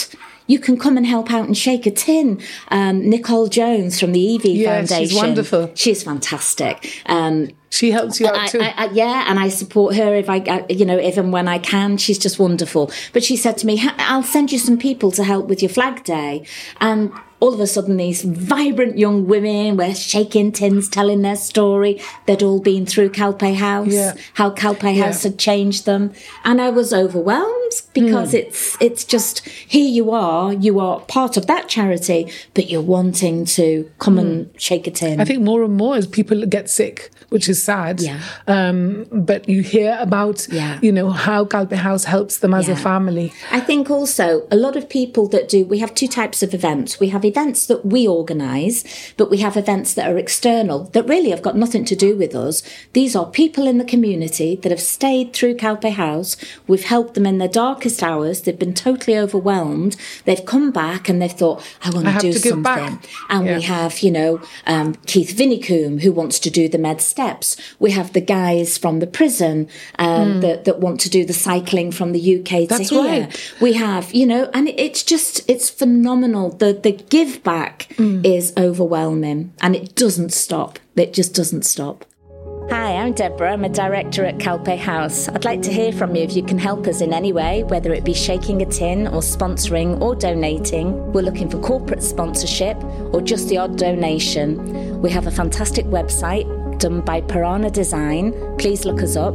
You 0.48 0.60
can 0.60 0.78
come 0.78 0.98
and 0.98 1.06
help 1.06 1.32
out 1.32 1.46
and 1.46 1.58
shake 1.58 1.86
a 1.86 1.92
tin. 1.92 2.42
Um, 2.70 3.10
Nicole 3.10 3.48
Jones 3.48 4.00
from 4.00 4.14
the 4.14 4.36
EV 4.36 4.42
she's 4.42 4.66
Foundation. 4.66 5.18
wonderful. 5.18 5.72
She's 5.76 6.04
fantastic. 6.04 7.04
Um, 7.06 7.50
she 7.70 7.92
helps 7.92 8.20
you 8.20 8.28
out 8.28 8.36
I, 8.38 8.48
too. 8.48 8.62
I, 8.62 8.74
I, 8.78 8.86
yeah, 8.92 9.26
and 9.28 9.40
I 9.40 9.50
support 9.50 9.96
her 9.96 10.16
if 10.16 10.30
I, 10.30 10.66
you 10.70 10.86
know, 10.86 10.98
if 10.98 11.18
and 11.18 11.34
when 11.34 11.48
I 11.48 11.60
can. 11.60 11.98
She's 11.98 12.18
just 12.18 12.40
wonderful. 12.40 12.92
But 13.14 13.24
she 13.24 13.36
said 13.36 13.58
to 13.58 13.68
me, 13.68 13.86
"I'll 13.98 14.24
send 14.24 14.52
you 14.52 14.58
some 14.58 14.78
people 14.78 15.12
to 15.12 15.24
help 15.24 15.48
with 15.48 15.62
your 15.62 15.70
flag 15.70 16.04
day," 16.04 16.46
and 16.80 17.12
all 17.40 17.54
of 17.54 17.60
a 17.60 17.68
sudden, 17.68 17.98
these 17.98 18.24
vibrant 18.24 18.98
young 18.98 19.28
women 19.28 19.78
were 19.78 19.94
shaking 19.94 20.52
tins, 20.52 20.90
telling 20.90 21.22
their 21.22 21.36
story. 21.36 22.02
They'd 22.26 22.42
all 22.42 22.60
been 22.60 22.86
through 22.86 23.10
Calpe 23.10 23.54
House, 23.56 23.88
Yeah. 23.94 24.14
how 24.34 24.50
Calpe 24.50 24.98
House 24.98 25.24
had 25.24 25.38
changed 25.38 25.86
them, 25.86 26.14
and 26.44 26.60
I 26.62 26.70
was 26.70 26.94
overwhelmed 26.94 27.54
because 27.94 28.34
it's 28.34 28.78
it's 28.80 29.04
just 29.04 29.46
here 29.48 29.88
you 29.88 30.12
are, 30.12 30.54
you 30.54 30.80
are 30.80 31.00
part 31.02 31.38
of 31.38 31.46
that 31.48 31.68
charity, 31.68 32.32
but 32.54 32.70
you're 32.70 32.82
wanting 32.82 33.46
to 33.46 33.90
come 34.00 34.18
and 34.18 34.50
shake 34.58 34.88
a 34.88 34.92
tin. 34.92 35.20
I 35.22 35.26
think 35.26 35.42
more 35.44 35.64
and 35.64 35.76
more 35.76 35.96
as 35.96 36.08
people 36.08 36.46
get 36.46 36.70
sick, 36.70 37.12
which 37.30 37.50
is 37.50 37.62
sad. 37.62 38.00
Yeah. 38.02 38.20
Um, 38.48 39.06
but 39.12 39.48
you 39.50 39.62
hear 39.62 39.98
about, 40.00 40.48
Yeah. 40.52 40.80
you 40.82 40.92
know, 40.92 41.10
how 41.12 41.46
calpe 41.46 41.74
House 41.74 42.06
helps 42.06 42.38
them 42.40 42.54
as 42.54 42.68
a 42.70 42.76
family. 42.76 43.34
I 43.52 43.60
think 43.60 43.90
also 43.92 44.48
a 44.50 44.56
lot 44.56 44.76
of 44.76 44.88
people 44.90 45.28
that 45.30 45.50
do, 45.50 45.66
we 45.66 45.80
have 45.80 45.94
two 45.94 46.08
types 46.08 46.42
of 46.42 46.54
events. 46.54 47.00
We 47.00 47.10
have 47.10 47.26
events 47.28 47.66
that 47.68 47.86
we 47.86 48.08
organise, 48.08 48.84
but 49.18 49.30
we 49.30 49.38
have 49.38 49.58
events 49.58 49.94
that 49.94 50.10
are 50.10 50.18
external 50.18 50.86
that 50.94 51.04
really 51.08 51.30
have 51.30 51.42
got 51.42 51.56
nothing 51.58 51.86
to 51.86 51.96
do 51.96 52.16
with 52.16 52.34
us. 52.36 52.64
These 52.94 53.16
are 53.16 53.26
people 53.26 53.68
in 53.68 53.78
the 53.78 53.86
community 53.86 54.56
that 54.58 54.72
have 54.72 54.82
stayed 54.82 55.34
through 55.34 55.56
Calpe 55.56 55.92
House. 55.92 56.38
We've 56.68 56.84
helped 56.84 57.14
them 57.14 57.26
in 57.26 57.38
their 57.38 57.48
darkest 57.48 58.02
hours. 58.02 58.42
They've 58.42 58.58
been 58.58 58.74
totally 58.74 59.18
overwhelmed. 59.18 59.96
They've 60.26 60.46
come 60.46 60.72
back 60.72 61.10
and 61.10 61.22
they've 61.22 61.32
thought, 61.32 61.64
I 61.84 61.90
want 61.92 62.08
I 62.08 62.14
to 62.14 62.20
do 62.20 62.34
to 62.34 62.40
something. 62.40 62.64
back. 62.64 63.08
And 63.30 63.46
Yeah. 63.46 63.56
we 63.58 63.62
have, 63.64 64.00
you 64.00 64.12
know, 64.12 64.42
um, 64.66 64.96
Keith 65.06 65.36
Vinicombe 65.38 66.02
who 66.02 66.12
wants 66.12 66.40
to 66.40 66.50
do 66.50 66.68
the 66.70 66.78
med 66.78 67.02
steps. 67.02 67.56
We 67.80 67.92
have 67.92 68.14
the 68.14 68.22
guys 68.22 68.78
from 68.78 69.00
the 69.00 69.08
prison 69.08 69.68
um, 70.00 70.42
that, 70.42 70.66
that 70.66 70.80
want 70.80 71.00
to 71.02 71.10
do 71.10 71.26
the 71.26 71.34
cycling 71.34 71.92
from 71.92 72.12
the 72.12 72.40
UK. 72.40 72.68
That's 72.68 72.90
to 72.90 73.02
here. 73.04 73.22
right. 73.22 73.54
We 73.62 73.74
have, 73.74 74.14
you 74.14 74.26
know, 74.26 74.50
and 74.54 74.68
it's 74.70 75.04
just, 75.04 75.48
it's 75.50 75.70
phenomenal. 75.70 76.50
The, 76.52 76.74
the 76.74 76.94
give 77.18 77.42
back 77.44 77.88
Mm. 77.98 78.24
is 78.24 78.54
overwhelming 78.58 79.52
and 79.62 79.76
it 79.76 79.96
doesn't 79.96 80.32
stop. 80.34 80.78
It 80.96 81.14
just 81.14 81.34
doesn't 81.34 81.66
stop. 81.66 82.06
Hi, 82.70 82.96
I'm 83.02 83.14
Deborah. 83.14 83.54
I'm 83.54 83.64
a 83.64 83.70
director 83.70 84.24
at 84.26 84.38
Calpe 84.40 84.78
House. 84.78 85.28
I'd 85.30 85.46
like 85.46 85.62
to 85.64 85.72
hear 85.72 85.92
from 85.92 86.16
you 86.16 86.22
if 86.24 86.36
you 86.36 86.44
can 86.44 86.60
help 86.60 86.86
us 86.86 87.02
in 87.02 87.14
any 87.14 87.32
way, 87.34 87.64
whether 87.64 87.92
it 87.94 88.04
be 88.04 88.14
shaking 88.14 88.62
a 88.62 88.66
tin 88.66 89.08
or 89.08 89.22
sponsoring 89.22 90.00
or 90.02 90.14
donating. 90.16 91.12
We're 91.14 91.24
looking 91.30 91.50
for 91.50 91.58
corporate 91.60 92.04
sponsorship 92.04 92.78
or 93.14 93.22
just 93.22 93.48
the 93.50 93.58
odd 93.58 93.78
donation. 93.78 95.02
We 95.02 95.10
have 95.12 95.26
a 95.28 95.32
fantastic 95.32 95.86
website 95.88 96.46
done 96.78 97.02
by 97.02 97.22
Piranha 97.22 97.72
Design. 97.72 98.34
Please 98.60 98.86
look 98.86 99.02
us 99.02 99.16
up. 99.16 99.34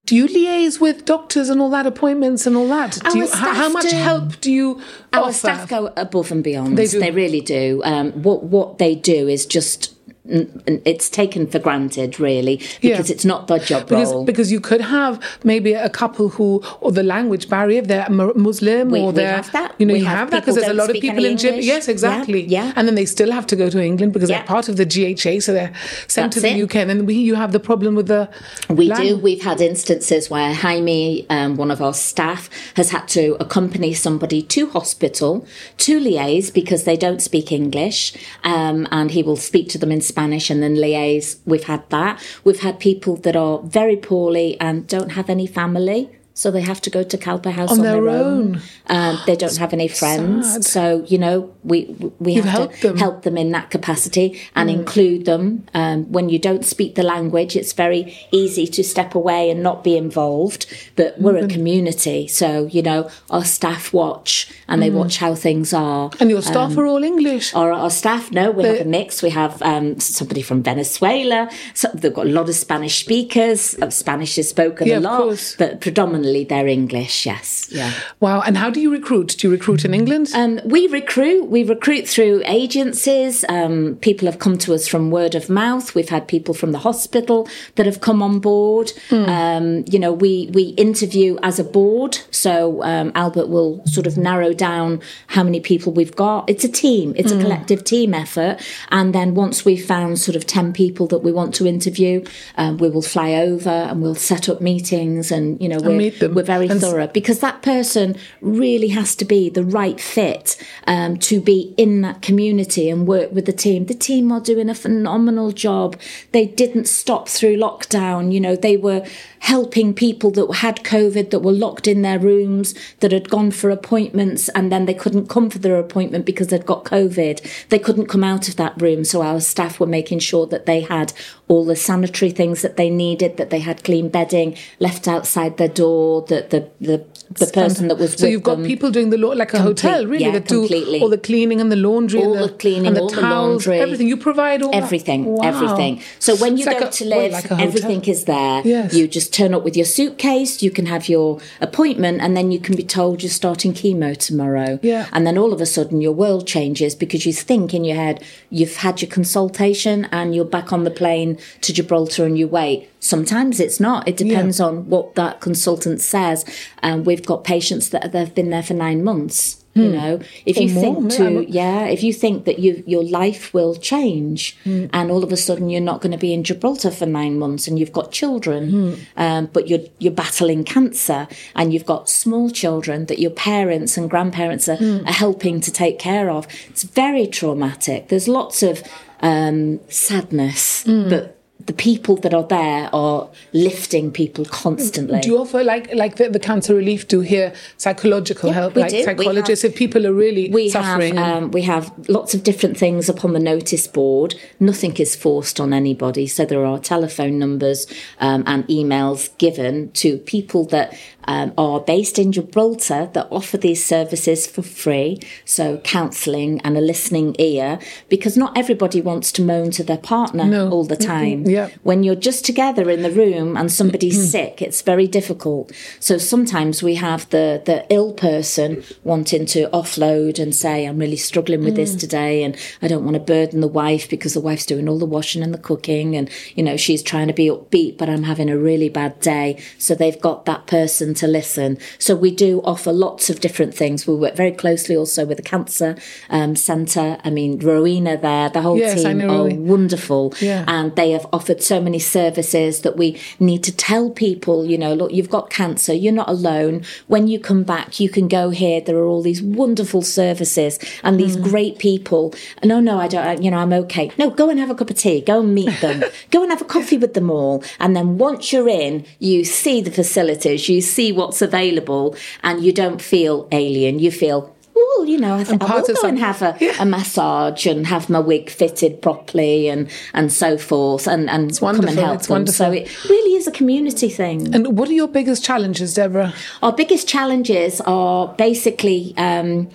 Do 0.06 0.16
you 0.16 0.28
liaise 0.28 0.82
with 0.82 1.06
doctors 1.06 1.50
and 1.50 1.62
all 1.62 1.70
that, 1.70 1.86
appointments 1.86 2.46
and 2.46 2.58
all 2.58 2.68
that? 2.68 3.00
Do 3.12 3.20
you, 3.20 3.32
how, 3.32 3.54
how 3.54 3.70
much 3.70 3.90
do. 3.90 3.96
help 3.96 4.42
do 4.42 4.52
you 4.52 4.82
Our 5.14 5.24
offer? 5.26 5.34
staff 5.34 5.70
go 5.70 5.94
above 5.96 6.32
and 6.32 6.44
beyond. 6.44 6.78
They 6.78 6.88
do. 6.88 7.00
really 7.14 7.42
do. 7.42 7.82
Um, 7.86 8.12
what 8.24 8.44
what 8.44 8.78
they 8.78 8.94
do 8.94 9.28
is 9.30 9.46
just 9.46 9.96
it's 10.24 11.10
taken 11.10 11.48
for 11.48 11.58
granted 11.58 12.20
really 12.20 12.58
because 12.80 13.10
yeah. 13.10 13.14
it's 13.14 13.26
not 13.26 13.48
their 13.48 13.60
job 13.60 13.88
because, 13.88 14.12
role. 14.12 14.24
Because 14.24 14.52
you 14.52 14.60
could 14.60 14.82
have 14.82 15.22
maybe 15.44 15.74
a 15.74 15.90
couple 15.90 16.30
who, 16.30 16.62
or 16.80 16.92
the 16.92 17.04
language 17.04 17.50
barrier, 17.50 17.80
if 17.80 17.88
they're 17.88 18.08
Muslim 18.10 18.92
we, 18.92 19.00
or 19.02 19.12
they're, 19.12 19.44
you 19.80 19.86
know, 19.86 19.94
we 19.94 20.02
you 20.02 20.06
have, 20.06 20.18
have 20.18 20.32
that 20.32 20.42
because 20.42 20.56
there's 20.56 20.68
a 20.68 20.74
lot 20.74 20.90
of 20.90 20.96
people 20.98 21.26
in 21.26 21.34
Egypt. 21.34 21.58
Yes, 21.64 21.88
exactly. 21.88 22.46
Yeah, 22.46 22.66
yeah, 22.66 22.74
And 22.76 22.88
then 22.88 22.96
they 22.96 23.06
still 23.06 23.32
have 23.32 23.48
to 23.48 23.56
go 23.56 23.70
to 23.70 23.84
England 23.84 24.14
because 24.14 24.30
yeah. 24.30 24.38
they're 24.38 24.48
part 24.48 24.70
of 24.70 24.78
the 24.78 24.86
GHA, 24.86 25.42
so 25.42 25.54
they're 25.54 25.74
sent 26.08 26.34
That's 26.34 26.36
to 26.36 26.42
the 26.42 26.50
it. 26.50 26.64
UK. 26.64 26.76
And 26.76 26.90
then 26.90 27.06
we, 27.06 27.16
you 27.16 27.36
have 27.36 27.52
the 27.52 27.60
problem 27.60 27.96
with 27.96 28.08
the. 28.08 28.30
We 28.70 28.90
do. 28.92 29.18
We've 29.18 29.42
had 29.42 29.60
instances 29.60 30.30
where 30.30 30.54
Jaime, 30.54 31.26
um, 31.30 31.56
one 31.56 31.72
of 31.72 31.82
our 31.82 31.94
staff, 31.94 32.50
has 32.76 32.92
had 32.92 33.08
to 33.10 33.38
accompany 33.40 33.94
somebody 33.94 34.44
to 34.44 34.70
hospital 34.70 35.48
to 35.78 36.00
liaise 36.00 36.54
because 36.54 36.84
they 36.84 36.98
don't 36.98 37.22
speak 37.22 37.52
English, 37.52 38.14
um, 38.44 38.88
and 38.92 39.12
he 39.12 39.24
will 39.24 39.36
speak 39.36 39.70
to 39.70 39.78
them 39.78 39.92
in 39.92 40.02
Spanish 40.14 40.50
and 40.52 40.62
then 40.64 40.76
liaise. 40.76 41.30
We've 41.52 41.70
had 41.74 41.84
that. 41.90 42.14
We've 42.46 42.64
had 42.68 42.76
people 42.80 43.16
that 43.26 43.36
are 43.36 43.58
very 43.80 43.98
poorly 44.10 44.50
and 44.60 44.76
don't 44.96 45.14
have 45.18 45.30
any 45.30 45.48
family 45.60 46.02
so 46.34 46.50
they 46.50 46.62
have 46.62 46.82
to 46.82 46.90
go 46.90 47.04
to 47.04 47.18
Calpe 47.18 47.46
House 47.52 47.72
on, 47.72 47.80
on 47.80 47.84
their, 47.84 48.02
their, 48.02 48.10
own. 48.10 48.56
own. 48.56 48.62
Um, 48.88 49.20
they 49.26 49.36
don't 49.36 49.56
have 49.58 49.74
any 49.74 49.88
friends, 49.88 50.54
Sad. 50.54 50.64
so 50.64 51.06
you 51.08 51.18
know 51.18 51.54
we 51.64 51.86
we 52.20 52.34
You've 52.34 52.46
have 52.46 52.80
to 52.80 52.88
them. 52.90 52.98
help 52.98 53.24
them 53.24 53.38
in 53.38 53.52
that 53.52 53.70
capacity 53.70 54.42
and 54.56 54.70
mm. 54.70 54.74
include 54.74 55.26
them. 55.26 55.66
Um, 55.74 56.12
when 56.12 56.30
you 56.30 56.40
don't 56.40 56.66
speak 56.66 56.96
the 56.96 57.04
language, 57.04 57.56
it's 57.56 57.74
very 57.74 58.18
easy 58.32 58.66
to 58.68 58.84
step 58.84 59.14
away 59.14 59.50
and 59.50 59.62
not 59.62 59.84
be 59.84 59.98
involved. 59.98 60.66
But 60.96 61.20
we're 61.20 61.34
mm. 61.34 61.46
a 61.46 61.48
community, 61.48 62.28
so 62.28 62.66
you 62.68 62.82
know 62.82 63.10
our 63.30 63.44
staff 63.44 63.92
watch 63.94 64.52
and 64.68 64.82
they 64.82 64.90
mm. 64.90 64.96
watch 64.96 65.18
how 65.18 65.36
things 65.36 65.74
are. 65.74 66.12
And 66.20 66.30
your 66.30 66.42
staff 66.42 66.72
um, 66.72 66.80
are 66.80 66.86
all 66.86 67.04
English. 67.04 67.54
Our, 67.54 67.74
our 67.74 67.90
staff, 67.90 68.32
no, 68.32 68.52
we 68.52 68.64
have 68.64 68.82
a 68.82 68.86
mix. 68.86 69.22
We 69.22 69.32
have 69.32 69.62
um, 69.62 70.00
somebody 70.00 70.42
from 70.42 70.64
Venezuela. 70.64 71.50
So 71.74 71.90
they've 71.94 72.14
got 72.14 72.28
a 72.28 72.30
lot 72.30 72.48
of 72.48 72.56
Spanish 72.56 73.02
speakers. 73.02 73.76
Spanish 73.94 74.38
is 74.38 74.50
spoken 74.50 74.88
yeah, 74.88 75.00
a 75.00 75.02
lot, 75.02 75.56
but 75.58 75.82
predominantly 75.82 76.21
predominantly 76.22 76.44
they're 76.44 76.68
English, 76.68 77.26
yes. 77.26 77.68
Yeah. 77.72 77.92
Wow. 78.20 78.42
And 78.42 78.58
how 78.58 78.70
do 78.70 78.80
you 78.80 78.92
recruit? 78.92 79.36
Do 79.40 79.48
you 79.48 79.52
recruit 79.52 79.86
in 79.86 79.94
England? 79.94 80.32
Um, 80.34 80.60
we 80.66 80.88
recruit. 80.88 81.46
We 81.50 81.64
recruit 81.64 82.08
through 82.08 82.44
agencies. 82.46 83.46
Um, 83.50 83.98
people 84.02 84.28
have 84.28 84.40
come 84.40 84.58
to 84.60 84.74
us 84.74 84.88
from 84.88 85.12
word 85.12 85.36
of 85.36 85.50
mouth. 85.50 85.96
We've 85.96 86.10
had 86.10 86.28
people 86.28 86.54
from 86.54 86.72
the 86.72 86.80
hospital 86.80 87.48
that 87.76 87.86
have 87.86 88.02
come 88.02 88.22
on 88.22 88.40
board. 88.40 88.92
Mm. 89.10 89.28
Um, 89.28 89.84
you 89.88 90.00
know, 90.00 90.14
we, 90.14 90.50
we 90.54 90.70
interview 90.78 91.38
as 91.44 91.60
a 91.60 91.64
board. 91.64 92.20
So 92.32 92.84
um, 92.84 93.12
Albert 93.16 93.48
will 93.48 93.86
sort 93.86 94.08
of 94.08 94.18
narrow 94.18 94.54
down 94.54 95.02
how 95.28 95.44
many 95.44 95.60
people 95.60 95.94
we've 95.94 96.16
got. 96.16 96.50
It's 96.50 96.64
a 96.64 96.70
team. 96.70 97.14
It's 97.16 97.32
mm. 97.32 97.36
a 97.36 97.38
hmm. 97.38 97.42
collective 97.44 97.84
team 97.84 98.14
effort. 98.14 98.58
And 98.90 99.14
then 99.14 99.34
once 99.36 99.66
we've 99.66 99.86
found 99.86 100.20
sort 100.20 100.36
of 100.36 100.46
10 100.46 100.74
people 100.74 101.08
that 101.08 101.20
we 101.20 101.32
want 101.32 101.54
to 101.56 101.66
interview, 101.66 102.24
um, 102.58 102.78
we 102.78 102.90
will 102.90 103.02
fly 103.02 103.34
over 103.34 103.70
and 103.70 104.02
we'll 104.02 104.16
set 104.16 104.50
up 104.50 104.62
meetings 104.62 105.32
and, 105.32 105.62
you 105.62 105.70
know, 105.70 105.80
we're, 105.80 106.11
them. 106.20 106.34
We're 106.34 106.44
very 106.44 106.68
and 106.68 106.80
thorough 106.80 107.08
because 107.08 107.40
that 107.40 107.62
person 107.62 108.16
really 108.42 108.90
has 108.90 109.16
to 109.18 109.26
be 109.26 109.50
the 109.50 109.64
right 109.64 110.00
fit 110.00 110.58
um, 110.88 111.18
to 111.18 111.42
be 111.42 111.74
in 111.78 112.02
that 112.02 112.22
community 112.22 112.90
and 112.90 113.08
work 113.08 113.32
with 113.32 113.46
the 113.46 113.54
team. 113.54 113.86
The 113.86 113.94
team 113.94 114.32
are 114.32 114.40
doing 114.42 114.70
a 114.70 114.76
phenomenal 114.76 115.52
job. 115.52 116.00
They 116.32 116.46
didn't 116.46 116.88
stop 116.88 117.28
through 117.30 117.58
lockdown. 117.58 118.32
You 118.32 118.40
know, 118.40 118.56
they 118.56 118.78
were 118.78 119.06
helping 119.42 119.92
people 119.92 120.30
that 120.30 120.54
had 120.58 120.84
COVID, 120.84 121.32
that 121.32 121.40
were 121.40 121.52
locked 121.52 121.88
in 121.88 122.04
their 122.04 122.20
rooms, 122.20 122.76
that 123.00 123.12
had 123.12 123.28
gone 123.28 123.50
for 123.50 123.72
appointments 123.72 124.50
and 124.50 124.72
then 124.72 124.86
they 124.86 124.94
couldn't 124.94 125.28
come 125.30 125.50
for 125.50 125.58
their 125.58 125.80
appointment 125.80 126.26
because 126.28 126.48
they'd 126.48 126.66
got 126.66 126.86
COVID. 126.86 127.68
They 127.70 127.80
couldn't 127.80 128.06
come 128.06 128.24
out 128.24 128.48
of 128.48 128.56
that 128.58 128.80
room. 128.80 129.04
So 129.04 129.24
our 129.24 129.42
staff 129.42 129.80
were 129.80 129.88
making 129.88 130.20
sure 130.20 130.46
that 130.46 130.68
they 130.68 130.82
had 130.82 131.12
all 131.48 131.66
the 131.66 131.76
sanitary 131.76 132.30
things 132.30 132.62
that 132.62 132.78
they 132.78 132.92
needed, 132.92 133.38
that 133.38 133.50
they 133.50 133.60
had 133.60 133.84
clean 133.84 134.10
bedding 134.10 134.56
left 134.80 135.08
outside 135.08 135.58
their 135.58 135.68
door, 135.68 136.22
that 136.28 136.52
the, 136.52 136.70
the 136.80 137.04
the 137.40 137.48
person 137.48 137.88
that 137.88 137.98
was 137.98 138.14
so 138.14 138.28
you've 138.28 138.44
got 138.44 138.62
people 138.64 138.92
doing 138.92 139.10
the 139.10 139.18
lo- 139.18 139.34
like 139.34 139.54
a 139.54 139.58
Complete, 139.58 139.82
hotel 139.82 140.06
really 140.06 140.26
yeah, 140.26 140.32
that 140.32 140.48
do 140.48 140.60
completely. 140.60 141.00
all 141.00 141.10
the 141.10 141.18
cleaning 141.18 141.62
and 141.62 141.72
the 141.72 141.76
laundry 141.76 142.20
all 142.20 142.34
and 142.34 142.44
the, 142.44 142.48
the 142.48 142.58
cleaning 142.58 142.88
and 142.88 142.96
the 142.96 143.02
all 143.02 143.10
towels, 143.10 143.64
the 143.64 143.70
laundry 143.72 143.80
everything 143.80 144.08
you 144.08 144.18
provide 144.18 144.62
all 144.62 144.76
everything 144.76 145.26
wow. 145.26 145.44
everything 145.44 146.02
so 146.20 146.36
when 146.38 146.58
you 146.58 146.66
it's 146.66 146.74
go 146.74 146.86
like 146.86 146.92
to 146.92 147.06
a, 147.06 147.08
live 147.08 147.32
like 147.32 147.52
everything 147.52 148.04
is 148.06 148.26
there 148.26 148.62
yes. 148.66 148.94
you 148.94 149.08
just 149.08 149.31
turn 149.32 149.54
up 149.54 149.64
with 149.64 149.76
your 149.76 149.86
suitcase 149.86 150.62
you 150.62 150.70
can 150.72 150.86
have 150.86 151.10
your 151.10 151.40
appointment 151.60 152.22
and 152.22 152.36
then 152.36 152.52
you 152.52 152.60
can 152.60 152.76
be 152.76 152.84
told 152.84 153.24
you're 153.24 153.30
starting 153.30 153.74
chemo 153.74 154.16
tomorrow 154.16 154.80
yeah. 154.82 155.08
and 155.14 155.26
then 155.26 155.38
all 155.38 155.54
of 155.54 155.62
a 155.62 155.66
sudden 155.66 156.02
your 156.02 156.12
world 156.12 156.46
changes 156.46 156.96
because 156.96 157.26
you 157.26 157.34
think 157.34 157.74
in 157.74 157.84
your 157.84 157.96
head 157.96 158.24
you've 158.50 158.78
had 158.78 159.02
your 159.02 159.10
consultation 159.10 160.06
and 160.12 160.36
you're 160.36 160.46
back 160.46 160.72
on 160.74 160.84
the 160.84 160.92
plane 160.92 161.38
to 161.62 161.74
Gibraltar 161.74 162.26
and 162.26 162.38
you 162.38 162.48
wait 162.48 162.92
Sometimes 163.02 163.60
it's 163.60 163.80
not. 163.80 164.08
It 164.08 164.16
depends 164.16 164.60
yeah. 164.60 164.68
on 164.68 164.88
what 164.88 165.16
that 165.16 165.42
consultant 165.42 166.02
says. 166.02 166.46
And 166.84 167.00
um, 167.02 167.04
we've 167.04 167.26
got 167.26 167.44
patients 167.44 167.90
that 167.90 168.14
have 168.14 168.36
been 168.36 168.52
there 168.52 168.62
for 168.62 168.76
nine 168.76 169.04
months. 169.04 169.61
You 169.74 169.86
hmm. 169.86 169.92
know, 169.94 170.20
if 170.46 170.58
or 170.58 170.62
you 170.64 170.70
more, 170.74 170.84
think 170.84 171.12
to, 171.14 171.50
yeah, 171.50 171.86
if 171.86 172.04
you 172.04 172.12
think 172.12 172.44
that 172.44 172.60
you, 172.60 172.84
your 172.86 173.06
life 173.06 173.54
will 173.54 173.76
change 173.76 174.58
mm. 174.66 174.90
and 174.92 175.10
all 175.10 175.24
of 175.24 175.32
a 175.32 175.38
sudden 175.38 175.70
you're 175.70 175.80
not 175.80 176.02
going 176.02 176.12
to 176.12 176.18
be 176.18 176.34
in 176.34 176.44
Gibraltar 176.44 176.92
for 176.92 177.06
nine 177.06 177.40
months 177.40 177.70
and 177.70 177.80
you've 177.80 177.94
got 177.94 178.12
children, 178.12 178.72
mm. 178.72 179.00
um, 179.16 179.50
but 179.54 179.70
you're, 179.70 179.80
you're 180.00 180.12
battling 180.12 180.66
cancer 180.66 181.26
and 181.56 181.74
you've 181.74 181.86
got 181.86 182.10
small 182.10 182.50
children 182.50 183.06
that 183.06 183.20
your 183.20 183.32
parents 183.32 183.96
and 183.96 184.10
grandparents 184.10 184.68
are, 184.68 184.78
mm. 184.78 185.08
are 185.08 185.14
helping 185.14 185.62
to 185.62 185.72
take 185.72 185.98
care 185.98 186.30
of. 186.30 186.48
It's 186.68 186.84
very 186.84 187.26
traumatic. 187.26 188.10
There's 188.10 188.28
lots 188.28 188.64
of, 188.64 188.84
um, 189.22 189.80
sadness, 189.88 190.84
hmm. 190.84 191.08
but 191.08 191.41
the 191.66 191.74
people 191.74 192.16
that 192.18 192.34
are 192.34 192.44
there 192.44 192.90
are 192.94 193.30
lifting 193.54 194.12
people 194.12 194.46
constantly. 194.46 195.20
Do 195.22 195.30
you 195.30 195.38
offer 195.38 195.64
like 195.64 195.94
like 195.94 196.16
the, 196.16 196.30
the 196.30 196.40
cancer 196.40 196.76
relief 196.76 197.08
do 197.08 197.22
here 197.22 197.54
psychological 197.78 198.50
yeah, 198.50 198.56
help, 198.56 198.76
like 198.76 198.92
do. 198.92 199.04
psychologists 199.04 199.64
have, 199.64 199.72
if 199.72 199.78
people 199.78 200.08
are 200.08 200.14
really 200.14 200.50
we 200.50 200.70
suffering? 200.70 201.18
Have, 201.18 201.44
um, 201.44 201.52
we 201.52 201.62
have 201.64 201.92
lots 202.10 202.34
of 202.34 202.44
different 202.44 202.78
things 202.78 203.10
upon 203.10 203.34
the 203.34 203.40
notice 203.40 203.88
board. 203.88 204.36
Nothing 204.60 204.96
is 204.98 205.16
forced 205.16 205.60
on 205.60 205.74
anybody, 205.74 206.28
so 206.28 206.46
there 206.46 206.66
are 206.66 206.80
telephone 206.80 207.38
numbers 207.38 207.88
um, 208.20 208.44
and 208.48 208.66
emails 208.68 209.36
given 209.38 209.92
to 209.92 210.18
people 210.20 210.66
that 210.66 210.98
um, 211.26 211.54
are 211.58 211.80
based 211.80 212.20
in 212.20 212.32
Gibraltar 212.32 213.10
that 213.14 213.28
offer 213.30 213.58
these 213.58 213.86
services 213.86 214.48
for 214.48 214.62
free. 214.62 215.20
So 215.46 215.78
counselling 215.80 216.62
and 216.62 216.78
a 216.78 216.82
listening 216.82 217.36
ear, 217.40 217.80
because 218.10 218.38
not 218.38 218.58
everybody 218.58 219.02
wants 219.02 219.32
to 219.34 219.42
moan 219.42 219.72
to 219.72 219.84
their 219.84 219.98
partner 219.98 220.46
no. 220.46 220.70
all 220.70 220.86
the 220.86 220.96
time. 220.96 221.46
Yeah. 221.46 221.70
When 221.84 222.04
you're 222.04 222.16
just 222.16 222.46
together 222.46 222.90
in 222.90 223.02
the 223.02 223.12
room 223.12 223.58
and 223.58 223.72
somebody's 223.72 224.32
sick, 224.32 224.62
it's 224.62 224.82
very 224.82 225.08
difficult. 225.08 225.72
So 226.00 226.18
sometimes 226.18 226.84
we 226.84 226.96
have 226.96 227.30
the 227.30 227.62
the 227.66 227.86
ill 227.90 228.14
person 228.14 228.84
wanting 229.04 229.46
to 229.48 229.68
offload 229.70 230.40
and 230.40 230.56
say, 230.56 230.86
"I'm 230.86 231.00
really 231.00 231.18
struggling 231.18 231.64
with 231.64 231.74
mm. 231.74 231.78
this 231.78 231.96
today, 231.96 232.44
and 232.44 232.56
I 232.82 232.88
don't 232.88 233.04
want 233.04 233.16
to 233.16 233.20
burden 233.20 233.62
the 233.62 233.68
wife 233.68 234.10
because 234.10 234.34
the 234.34 234.42
wife's 234.42 234.66
doing 234.66 234.88
all 234.88 235.00
the 235.00 235.06
washing 235.06 235.44
and 235.44 235.54
the 235.54 235.58
cooking, 235.58 236.16
and 236.16 236.30
you 236.56 236.64
know 236.64 236.78
she's 236.78 237.04
trying 237.04 237.28
to 237.28 237.34
be 237.34 237.48
upbeat, 237.48 237.98
but 237.98 238.10
I'm 238.10 238.24
having 238.24 238.50
a 238.50 238.58
really 238.58 238.90
bad 238.90 239.20
day." 239.20 239.62
So 239.78 239.96
they've 239.96 240.20
got 240.20 240.46
that 240.46 240.68
person 240.68 241.11
to 241.16 241.28
listen. 241.28 241.78
So 241.98 242.16
we 242.16 242.32
do 242.32 242.62
offer 242.64 242.92
lots 242.92 243.30
of 243.30 243.40
different 243.40 243.74
things. 243.74 244.08
We 244.08 244.16
work 244.16 244.36
very 244.36 244.52
closely 244.52 244.96
also 244.96 245.26
with 245.26 245.38
the 245.38 245.44
Cancer 245.44 245.96
um, 246.30 246.56
Centre. 246.56 247.18
I 247.24 247.30
mean, 247.30 247.60
Rowena 247.60 248.18
there, 248.18 248.50
the 248.50 248.62
whole 248.62 248.78
yes, 248.78 249.02
team 249.02 249.22
are 249.22 249.50
wonderful. 249.50 250.34
Yeah. 250.40 250.66
And 250.68 250.96
they 250.96 251.12
have 251.12 251.26
offered 251.34 251.62
so 251.64 251.82
many 251.82 252.00
services 252.00 252.82
that 252.82 252.98
we 252.98 253.20
need 253.40 253.64
to 253.64 253.76
tell 253.76 254.10
people, 254.10 254.66
you 254.66 254.78
know, 254.78 254.94
look, 254.94 255.12
you've 255.12 255.30
got 255.30 255.50
cancer, 255.50 255.94
you're 255.94 256.14
not 256.14 256.30
alone. 256.30 256.84
When 257.08 257.28
you 257.28 257.40
come 257.40 257.64
back, 257.64 258.00
you 258.00 258.10
can 258.10 258.28
go 258.28 258.50
here. 258.50 258.82
There 258.82 258.98
are 258.98 259.06
all 259.06 259.22
these 259.22 259.42
wonderful 259.42 260.02
services 260.02 260.80
and 261.04 261.20
these 261.20 261.38
mm. 261.38 261.44
great 261.44 261.80
people. 261.80 262.34
No, 262.64 262.80
no, 262.80 263.00
I 263.00 263.08
don't, 263.08 263.42
you 263.42 263.50
know, 263.50 263.58
I'm 263.58 263.74
okay. 263.74 264.12
No, 264.18 264.30
go 264.30 264.50
and 264.50 264.60
have 264.60 264.70
a 264.70 264.76
cup 264.76 264.90
of 264.90 264.98
tea. 264.98 265.22
Go 265.22 265.40
and 265.40 265.56
meet 265.56 265.82
them. 265.82 266.04
go 266.32 266.44
and 266.44 266.52
have 266.52 266.62
a 266.62 266.66
coffee 266.66 266.98
with 266.98 267.14
them 267.14 267.32
all. 267.32 267.64
And 267.80 267.96
then 267.96 268.18
once 268.18 268.54
you're 268.54 268.70
in, 268.70 269.06
you 269.20 269.44
see 269.44 269.82
the 269.82 269.92
facilities, 269.92 270.70
you 270.70 270.82
see 270.82 271.01
see 271.02 271.12
what's 271.12 271.42
available 271.42 272.16
and 272.44 272.64
you 272.64 272.72
don't 272.72 273.02
feel 273.02 273.48
alien. 273.52 273.98
You 274.00 274.12
feel, 274.12 274.56
well, 274.76 275.06
you 275.06 275.20
know, 275.20 275.36
I, 275.36 275.44
th- 275.44 275.62
I 275.62 275.80
will 275.80 275.96
go 276.02 276.08
and 276.08 276.20
have 276.20 276.42
a, 276.42 276.56
yeah. 276.60 276.76
a, 276.80 276.86
massage 276.86 277.66
and 277.66 277.88
have 277.88 278.10
my 278.10 278.20
wig 278.20 278.50
fitted 278.50 279.02
properly 279.02 279.68
and, 279.68 279.90
and 280.14 280.32
so 280.32 280.58
forth 280.58 281.08
and, 281.08 281.30
and 281.30 281.58
come 281.58 281.80
and 281.80 281.98
help 281.98 282.22
them. 282.24 282.46
So 282.48 282.72
it 282.72 283.10
really 283.10 283.36
is 283.36 283.48
a 283.48 283.52
community 283.52 284.10
thing. 284.10 284.54
And 284.54 284.78
what 284.78 284.90
are 284.90 284.94
your 284.94 285.08
biggest 285.08 285.44
challenges, 285.44 285.96
Deborah? 285.96 286.34
Our 286.62 286.74
biggest 286.74 287.08
challenges 287.08 287.82
are 287.82 288.34
basically... 288.36 289.14
Um, 289.18 289.70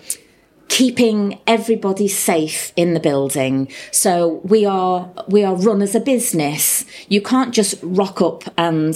keeping 0.68 1.38
everybody 1.46 2.08
safe 2.08 2.72
in 2.76 2.92
the 2.92 3.00
building. 3.00 3.68
So 3.92 4.40
we 4.42 4.66
are 4.66 5.08
we 5.28 5.44
are 5.44 5.54
run 5.54 5.80
as 5.80 5.94
a 5.94 6.00
business. 6.00 6.84
You 7.08 7.22
can't 7.22 7.54
just 7.54 7.76
rock 7.82 8.20
up 8.20 8.42
and 8.58 8.94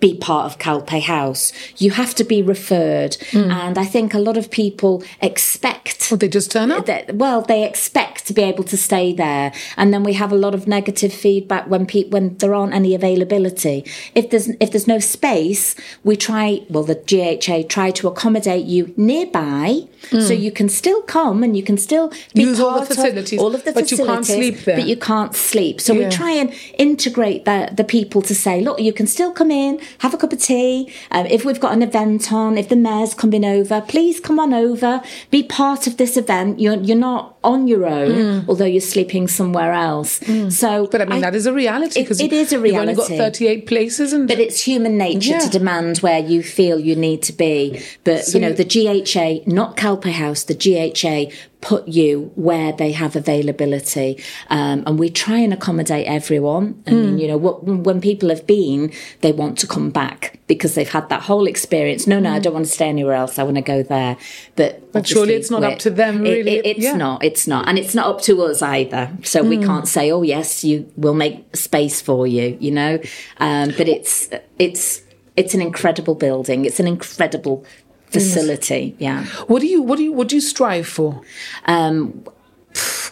be 0.00 0.14
part 0.16 0.46
of 0.46 0.58
Calpe 0.58 1.00
House. 1.02 1.52
You 1.76 1.90
have 1.92 2.14
to 2.16 2.24
be 2.24 2.40
referred. 2.42 3.16
Hmm. 3.32 3.50
And 3.50 3.78
I 3.78 3.84
think 3.84 4.14
a 4.14 4.18
lot 4.18 4.36
of 4.36 4.50
people 4.50 5.02
expect 5.20 6.08
Well, 6.10 6.18
they 6.18 6.28
just 6.28 6.50
turn 6.50 6.70
up. 6.72 6.86
that 6.86 7.14
well 7.16 7.42
they 7.42 7.64
expect 7.68 8.26
to 8.26 8.32
be 8.34 8.42
able 8.42 8.64
to 8.64 8.76
stay 8.76 9.12
there 9.12 9.52
and 9.76 9.92
then 9.92 10.02
we 10.02 10.14
have 10.14 10.32
a 10.32 10.36
lot 10.36 10.54
of 10.54 10.66
negative 10.66 11.12
feedback 11.12 11.68
when 11.68 11.86
pe- 11.86 12.08
when 12.08 12.36
there 12.38 12.54
aren't 12.54 12.74
any 12.74 12.94
availability 12.94 13.84
if 14.14 14.30
there's 14.30 14.48
if 14.60 14.70
there's 14.72 14.86
no 14.86 14.98
space 14.98 15.74
we 16.04 16.16
try 16.16 16.60
well 16.68 16.82
the 16.84 16.94
GHA 17.10 17.68
try 17.68 17.90
to 17.92 18.08
accommodate 18.08 18.64
you 18.66 18.92
nearby 18.96 19.80
so 20.10 20.32
you 20.32 20.50
can 20.50 20.68
still 20.70 21.02
come 21.02 21.42
and 21.42 21.54
you 21.58 21.62
can 21.62 21.76
still 21.76 22.08
be. 22.34 22.42
Use 22.42 22.58
all 22.58 22.70
the 22.72 22.78
part 22.78 22.90
of 22.90 22.96
facilities, 22.96 23.38
all 23.38 23.54
of 23.54 23.64
the 23.64 23.72
but 23.72 23.90
you 23.90 23.98
can't 23.98 24.24
facilities, 24.24 24.54
sleep 24.54 24.64
there. 24.64 24.76
but 24.78 24.86
you 24.86 24.96
can't 24.96 25.34
sleep 25.36 25.80
so 25.80 25.92
Yeah. 25.92 26.08
we 26.08 26.10
try 26.10 26.32
and 26.32 26.48
integrate 26.78 27.44
the 27.44 27.68
the 27.80 27.84
people 27.84 28.22
to 28.22 28.34
say 28.34 28.60
look 28.60 28.80
you 28.80 28.92
can 28.92 29.06
still 29.06 29.32
come 29.32 29.50
in 29.50 29.78
have 29.98 30.14
a 30.14 30.16
cup 30.16 30.32
of 30.32 30.40
tea 30.40 30.92
um, 31.10 31.26
if 31.26 31.44
we've 31.44 31.60
got 31.60 31.72
an 31.72 31.82
event 31.82 32.32
on 32.32 32.56
if 32.56 32.68
the 32.68 32.76
mayor's 32.76 33.14
coming 33.14 33.44
over 33.44 33.80
please 33.82 34.20
come 34.20 34.38
on 34.38 34.52
over 34.54 35.02
be 35.30 35.42
part 35.42 35.86
of 35.86 35.96
this 35.96 36.16
event 36.16 36.58
you're 36.60 36.74
you're 36.76 36.96
not 36.96 37.36
on 37.42 37.66
your 37.68 37.86
own 37.86 38.44
although 38.48 38.64
you're 38.64 38.80
sleeping 38.80 39.26
somewhere 39.28 39.72
else 39.72 40.20
so 40.48 40.84
Hmm. 40.86 40.90
But 40.90 41.02
I 41.02 41.04
mean, 41.06 41.20
that 41.20 41.34
is 41.34 41.46
a 41.46 41.52
reality 41.52 42.00
it- 42.00 42.04
because 42.04 42.20
it 42.20 42.32
is 42.32 42.52
a 42.52 42.58
reality. 42.58 42.70
You've 42.70 42.80
only 42.80 42.94
got 42.94 43.08
reality. 43.10 43.38
38 43.38 43.66
places, 43.66 44.12
and 44.12 44.28
but 44.28 44.38
it's 44.38 44.60
human 44.62 44.96
nature 44.98 45.30
Yeah. 45.32 45.38
to 45.40 45.48
demand 45.50 45.98
where 45.98 46.18
you 46.18 46.42
feel 46.42 46.78
you 46.78 46.96
need 46.96 47.22
to 47.22 47.32
be. 47.32 47.80
But, 48.04 48.24
So 48.24 48.38
you 48.38 48.42
know, 48.42 48.52
the 48.52 48.64
GHA, 48.64 49.42
not 49.46 49.76
Calpe 49.76 50.10
House, 50.12 50.42
the 50.44 50.54
GHA 50.54 51.30
put 51.60 51.86
you 51.88 52.30
where 52.36 52.72
they 52.72 52.92
have 52.92 53.16
availability. 53.16 54.22
Um, 54.48 54.82
and 54.86 54.98
we 54.98 55.10
try 55.10 55.38
and 55.38 55.52
accommodate 55.52 56.06
everyone. 56.06 56.82
I 56.86 56.90
Hmm. 56.90 57.02
mean, 57.02 57.18
you 57.18 57.28
know, 57.28 57.36
what, 57.36 57.64
when 57.64 58.00
people 58.00 58.30
have 58.30 58.46
been, 58.46 58.92
they 59.20 59.32
want 59.32 59.58
to 59.58 59.66
come 59.66 59.90
back 59.90 60.38
because 60.46 60.74
they've 60.74 60.88
had 60.88 61.08
that 61.10 61.22
whole 61.22 61.46
experience. 61.46 62.06
No, 62.06 62.18
no, 62.18 62.30
I 62.32 62.38
don't 62.38 62.54
want 62.54 62.64
to 62.66 62.70
stay 62.72 62.88
anywhere 62.88 63.14
else. 63.14 63.38
I 63.38 63.42
want 63.42 63.56
to 63.56 63.62
go 63.62 63.82
there. 63.82 64.16
But, 64.56 64.76
Hmm. 64.76 64.86
But 64.92 65.06
surely 65.06 65.34
it's 65.34 65.50
not 65.50 65.62
up 65.62 65.78
to 65.80 65.90
them, 65.90 66.22
really. 66.22 66.50
it- 66.58 66.66
it's 66.66 66.80
Yeah. 66.80 66.96
not. 66.96 67.22
It's 67.22 67.46
not. 67.46 67.68
And 67.68 67.78
it's 67.78 67.94
not 67.94 68.06
up 68.06 68.22
to 68.22 68.42
us 68.42 68.62
either. 68.62 69.10
So 69.22 69.42
we 69.42 69.58
can't 69.58 69.86
say, 69.86 70.10
oh, 70.10 70.22
yes, 70.22 70.64
you 70.64 70.86
will 70.96 71.14
make 71.14 71.54
space 71.56 72.00
for 72.00 72.26
you, 72.26 72.56
you 72.58 72.70
know? 72.70 72.98
Um, 73.38 73.72
but 73.76 73.86
it's, 73.88 74.30
it's, 74.58 75.02
it's 75.36 75.54
an 75.54 75.60
incredible 75.60 76.14
building. 76.14 76.64
It's 76.64 76.80
an 76.80 76.86
incredible 76.88 77.64
facility. 78.10 78.96
Yeah. 78.98 79.24
what 79.46 79.60
do 79.60 79.66
you 79.66 79.82
what 79.82 79.96
do 79.96 80.04
you 80.04 80.12
what 80.12 80.28
do 80.28 80.36
you 80.36 80.40
strive 80.40 80.86
for? 80.86 81.22
Um, 81.66 82.24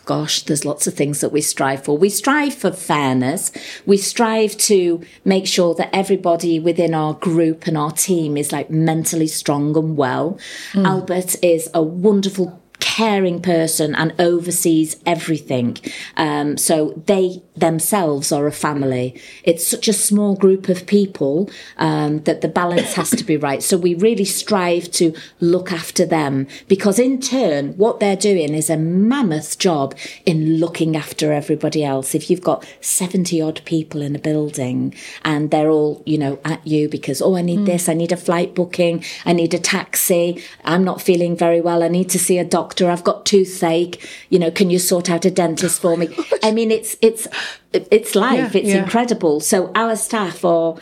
gosh, 0.05 0.43
there's 0.43 0.65
lots 0.65 0.87
of 0.87 0.95
things 0.95 1.21
that 1.21 1.31
we 1.31 1.41
strive 1.41 1.85
for. 1.85 1.99
We 1.99 2.09
strive 2.09 2.55
for 2.55 2.73
fairness. 2.73 3.53
We 3.85 3.97
strive 3.99 4.57
to 4.59 5.03
make 5.25 5.47
sure 5.47 5.75
that 5.75 5.91
everybody 5.93 6.59
within 6.59 6.95
our 6.95 7.15
group 7.15 7.67
and 7.67 7.77
our 7.77 7.93
team 7.93 8.37
is 8.37 8.53
like 8.53 8.71
mentally 8.71 9.27
strong 9.27 9.77
and 9.77 9.97
well. 9.97 10.39
Albert 10.75 11.37
is 11.43 11.69
a 11.75 11.83
wonderful 11.83 12.63
caring 12.81 13.43
person 13.43 13.95
and 13.95 14.15
oversees 14.19 14.97
everything. 15.05 15.77
Um, 16.17 16.57
so 16.57 17.03
they 17.07 17.43
themselves 17.61 18.33
are 18.33 18.47
a 18.47 18.53
family. 18.53 19.21
It's 19.45 19.67
such 19.67 19.89
a 19.89 19.93
small 19.93 20.35
group 20.37 20.69
of 20.69 20.87
people 20.87 21.51
um, 21.77 22.21
that 22.25 22.41
the 22.41 22.49
balance 22.49 22.95
has 22.95 23.11
to 23.11 23.25
be 23.25 23.37
right. 23.37 23.63
So 23.63 23.77
we 23.77 23.95
really 23.95 24.25
strive 24.25 24.91
to 24.93 25.15
look 25.41 25.73
after 25.73 26.05
them 26.05 26.47
because, 26.69 26.99
in 26.99 27.21
turn, 27.21 27.77
what 27.77 28.01
they're 28.01 28.17
doing 28.17 28.55
is 28.55 28.71
a 28.71 28.77
mammoth 28.77 29.59
job 29.59 29.95
in 30.27 30.59
looking 30.59 30.97
after 30.97 31.33
everybody 31.33 31.85
else. 31.85 32.15
If 32.15 32.31
you've 32.31 32.43
got 32.43 32.67
70 32.81 33.41
odd 33.41 33.61
people 33.65 34.03
in 34.03 34.15
a 34.15 34.19
building 34.19 34.95
and 35.25 35.51
they're 35.51 35.71
all, 35.71 36.03
you 36.07 36.19
know, 36.19 36.39
at 36.45 36.67
you 36.67 36.89
because, 36.89 37.21
oh, 37.23 37.37
I 37.37 37.43
need 37.43 37.67
this, 37.67 37.89
I 37.89 37.95
need 37.95 38.13
a 38.13 38.17
flight 38.17 38.55
booking, 38.55 39.05
I 39.25 39.33
need 39.33 39.55
a 39.55 39.59
taxi, 39.59 40.43
I'm 40.65 40.85
not 40.85 41.03
feeling 41.03 41.37
very 41.37 41.61
well, 41.61 41.83
I 41.83 41.89
need 41.89 42.11
to 42.11 42.19
see 42.19 42.39
a 42.39 42.45
doctor, 42.45 42.91
I've 42.91 43.05
got 43.05 43.27
toothache, 43.27 44.07
you 44.31 44.39
know, 44.39 44.51
can 44.51 44.71
you 44.71 44.79
sort 44.79 45.11
out 45.11 45.25
a 45.25 45.31
dentist 45.31 45.81
for 45.81 45.97
me? 45.97 46.09
I 46.43 46.53
mean, 46.53 46.71
it's, 46.71 46.97
it's, 47.01 47.27
it's 47.73 48.15
life. 48.15 48.55
Yeah, 48.55 48.61
it's 48.61 48.71
yeah. 48.71 48.83
incredible. 48.83 49.41
So 49.41 49.71
our 49.75 49.97
staff 49.97 50.45
are 50.45 50.77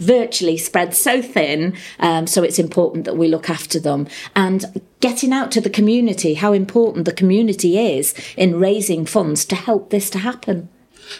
virtually 0.00 0.56
spread 0.56 0.94
so 0.94 1.22
thin. 1.22 1.76
Um, 1.98 2.26
so 2.26 2.42
it's 2.42 2.58
important 2.58 3.04
that 3.04 3.16
we 3.16 3.28
look 3.28 3.50
after 3.50 3.78
them 3.78 4.08
and 4.34 4.80
getting 5.00 5.32
out 5.32 5.50
to 5.52 5.60
the 5.60 5.70
community, 5.70 6.34
how 6.34 6.52
important 6.52 7.04
the 7.04 7.12
community 7.12 7.78
is 7.78 8.14
in 8.36 8.58
raising 8.58 9.06
funds 9.06 9.44
to 9.46 9.54
help 9.54 9.90
this 9.90 10.10
to 10.10 10.18
happen. 10.18 10.68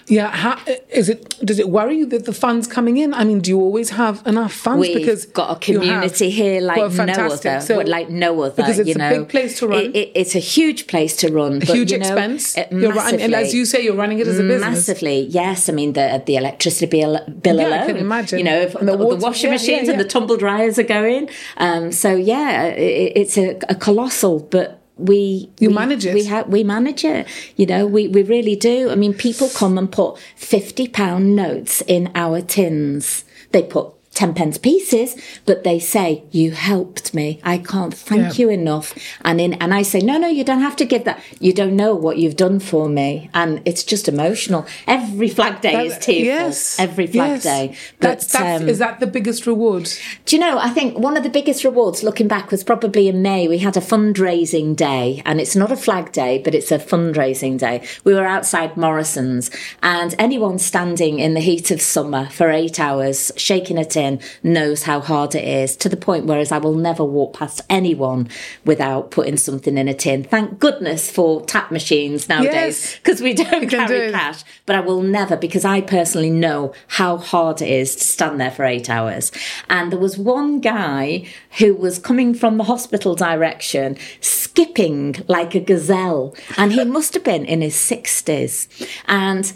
Yeah, 0.07 0.29
how, 0.29 0.59
is 0.89 1.09
it? 1.09 1.37
Does 1.45 1.59
it 1.59 1.69
worry 1.69 1.99
you 1.99 2.07
that 2.07 2.25
the 2.27 2.33
funds 2.33 2.67
coming 2.67 2.97
in? 2.97 3.15
I 3.15 3.25
mean, 3.25 3.41
do 3.41 3.51
you 3.51 3.61
always 3.61 3.91
have 3.91 4.27
enough 4.27 4.53
funds? 4.53 4.81
We've 4.81 4.97
because 4.97 5.27
got 5.27 5.57
a 5.57 5.61
community 5.61 6.31
here 6.31 6.61
like 6.61 6.77
Well, 6.77 6.91
no 6.91 7.13
other, 7.13 7.61
So- 7.61 7.79
like 7.81 8.11
no 8.11 8.43
other. 8.43 8.55
because 8.55 8.79
it's 8.79 8.89
you 8.89 8.95
a 8.95 9.11
big 9.11 9.29
place 9.29 9.59
to 9.59 9.69
run. 9.69 9.81
It, 9.85 9.97
it, 9.97 10.13
it's 10.15 10.35
a 10.35 10.39
huge 10.39 10.87
place 10.87 11.17
to 11.17 11.33
run, 11.33 11.61
but, 11.61 11.69
huge 11.69 11.93
you 11.93 11.99
know, 11.99 12.07
expense. 12.07 12.57
You're 12.71 12.93
running, 12.93 13.21
and 13.23 13.35
as 13.35 13.55
you 13.55 13.65
say, 13.65 13.83
you're 13.83 13.95
running 13.95 14.19
it 14.19 14.27
as 14.27 14.39
a 14.39 14.43
business. 14.43 14.61
Massively, 14.61 15.21
yes. 15.27 15.69
I 15.69 15.73
mean 15.73 15.93
the 15.93 16.23
the 16.25 16.37
electricity 16.37 16.87
bill, 16.87 17.19
bill 17.43 17.57
Yeah, 17.57 17.83
I 17.83 17.87
can 17.87 17.97
imagine. 17.97 18.39
You 18.39 18.45
know, 18.45 18.61
if 18.61 18.73
the 18.73 18.97
the, 18.97 19.17
washing 19.17 19.49
yeah, 19.49 19.57
machines 19.57 19.87
yeah, 19.87 19.93
and 19.93 20.01
the 20.01 20.05
tumble 20.05 20.37
dryers 20.37 20.79
are 20.79 20.83
going. 20.85 21.29
Um, 21.57 21.93
so 21.93 22.15
yeah, 22.15 22.65
it, 22.67 23.13
it's 23.17 23.37
a, 23.39 23.59
a 23.69 23.75
colossal, 23.75 24.41
but. 24.41 24.80
We 25.01 25.51
You 25.59 25.69
we, 25.69 25.75
manage 25.75 26.05
it. 26.07 26.15
We 26.15 26.25
ha- 26.27 26.45
we 26.47 26.65
manage 26.65 27.05
it. 27.05 27.27
You 27.57 27.67
know, 27.67 27.87
we, 27.87 28.09
we 28.09 28.23
really 28.23 28.57
do. 28.57 28.91
I 28.91 28.95
mean, 28.95 29.15
people 29.15 29.49
come 29.49 29.79
and 29.79 29.91
put 29.91 30.19
fifty 30.37 30.87
pound 30.89 31.35
notes 31.37 31.83
in 31.87 32.11
our 32.15 32.41
tins. 32.41 33.25
They 33.53 33.63
put 33.63 33.87
ten 34.13 34.35
pence 34.35 34.59
pieces, 34.59 35.17
but 35.47 35.63
they 35.65 35.79
say, 35.79 36.23
"You 36.31 36.51
helped 36.51 37.15
me. 37.15 37.41
I 37.45 37.59
can't 37.59 37.95
thank 37.95 38.39
Yeah. 38.39 38.43
you 38.47 38.51
enough." 38.51 38.93
And 39.25 39.41
in 39.41 39.55
and 39.55 39.73
I 39.73 39.83
say, 39.83 40.01
"No, 40.01 40.19
no, 40.19 40.29
you 40.29 40.43
don't 40.45 40.61
have 40.61 40.77
to 40.77 40.85
give 40.85 41.05
that. 41.05 41.21
You 41.39 41.53
don't 41.53 41.77
know 41.77 41.95
what 41.95 42.19
you've 42.19 42.37
done 42.37 42.59
for 42.61 42.89
me." 42.89 43.31
And 43.33 43.61
it's 43.65 43.85
just 43.85 44.09
emotional. 44.09 44.67
Every 44.87 45.29
Flag 45.29 45.61
Day 45.61 45.87
is 45.87 45.95
tearful. 45.99 46.25
Yes, 46.25 46.77
Every 46.79 47.07
Flag 47.07 47.31
yes. 47.31 47.43
Day. 47.45 47.73
That's, 48.01 48.33
But, 48.33 48.39
that's 48.41 48.63
um, 48.63 48.69
is 48.69 48.79
that 48.79 49.01
the 49.01 49.07
biggest 49.07 49.47
reward? 49.47 49.89
do 50.27 50.37
you 50.37 50.41
know, 50.41 50.59
I 50.59 50.71
think 50.71 50.99
one 50.99 51.17
of 51.17 51.23
the 51.23 51.31
biggest 51.31 51.65
rewards 51.65 52.03
looking 52.03 52.29
back 52.29 52.51
was 52.51 52.65
probably 52.65 53.07
in 53.09 53.23
May. 53.23 53.47
We 53.49 53.59
had 53.59 53.77
a 53.77 53.81
fundraising 53.81 54.75
day, 54.77 55.23
and 55.25 55.41
it's 55.41 55.55
not 55.57 55.71
a 55.73 55.77
flag 55.77 56.13
day, 56.13 56.39
but 56.45 56.55
it's 56.55 56.73
a 56.73 56.79
fundraising 56.79 57.59
day. 57.59 57.83
We 58.05 58.15
were 58.15 58.27
outside 58.27 58.77
Morrison's, 58.77 59.51
and 59.83 60.15
anyone 60.19 60.59
standing 60.59 61.21
in 61.21 61.35
the 61.35 61.41
heat 61.41 61.71
of 61.71 61.81
summer 61.81 62.29
for 62.31 62.51
eight 62.51 62.81
hours 62.81 63.31
shaking 63.37 63.79
a 63.79 63.85
tin 63.85 64.10
knows 64.43 64.85
how 64.85 65.01
hard 65.01 65.35
it 65.35 65.45
is, 65.47 65.77
to 65.77 65.89
the 65.89 65.97
point 65.97 66.27
whereas 66.27 66.51
I 66.51 66.59
will 66.59 66.75
never 66.75 67.05
walk 67.05 67.35
past 67.35 67.61
anyone 67.69 68.29
without 68.65 69.11
putting 69.11 69.37
something 69.37 69.77
in 69.77 69.87
a 69.89 69.95
tin. 69.95 70.25
Thank 70.25 70.59
goodness 70.59 71.11
for 71.11 71.43
tap 71.45 71.71
machines 71.71 72.29
nowadays, 72.29 72.53
Yes. 72.81 72.97
because 72.97 73.21
we 73.21 73.35
don't 73.35 73.69
can 73.69 73.87
do 73.87 73.95
carry 73.97 74.13
cash 74.13 74.43
but 74.67 74.77
I 74.77 74.81
will 74.81 75.03
never 75.03 75.37
because 75.37 75.65
I 75.65 75.81
personally 75.81 76.31
know 76.31 76.73
how 76.89 77.17
hard 77.17 77.61
it 77.61 77.69
is 77.69 77.97
to 77.97 78.05
stand 78.05 78.41
there 78.41 78.51
for 78.51 78.65
eight 78.65 78.89
hours. 78.89 79.33
And 79.69 79.91
there 79.91 79.99
was 79.99 80.17
one 80.17 80.61
guy 80.61 81.27
who 81.59 81.75
was 81.75 81.99
coming 81.99 82.35
from 82.35 82.57
the 82.57 82.65
hospital 82.65 83.15
direction, 83.17 83.97
skipping 84.21 85.17
like 85.29 85.55
a 85.55 85.61
gazelle, 85.61 86.35
and 86.57 86.73
he 86.73 86.85
must 86.85 87.15
have 87.15 87.25
been 87.25 87.45
in 87.45 87.61
his 87.63 87.75
60s. 87.75 88.69
And 89.09 89.53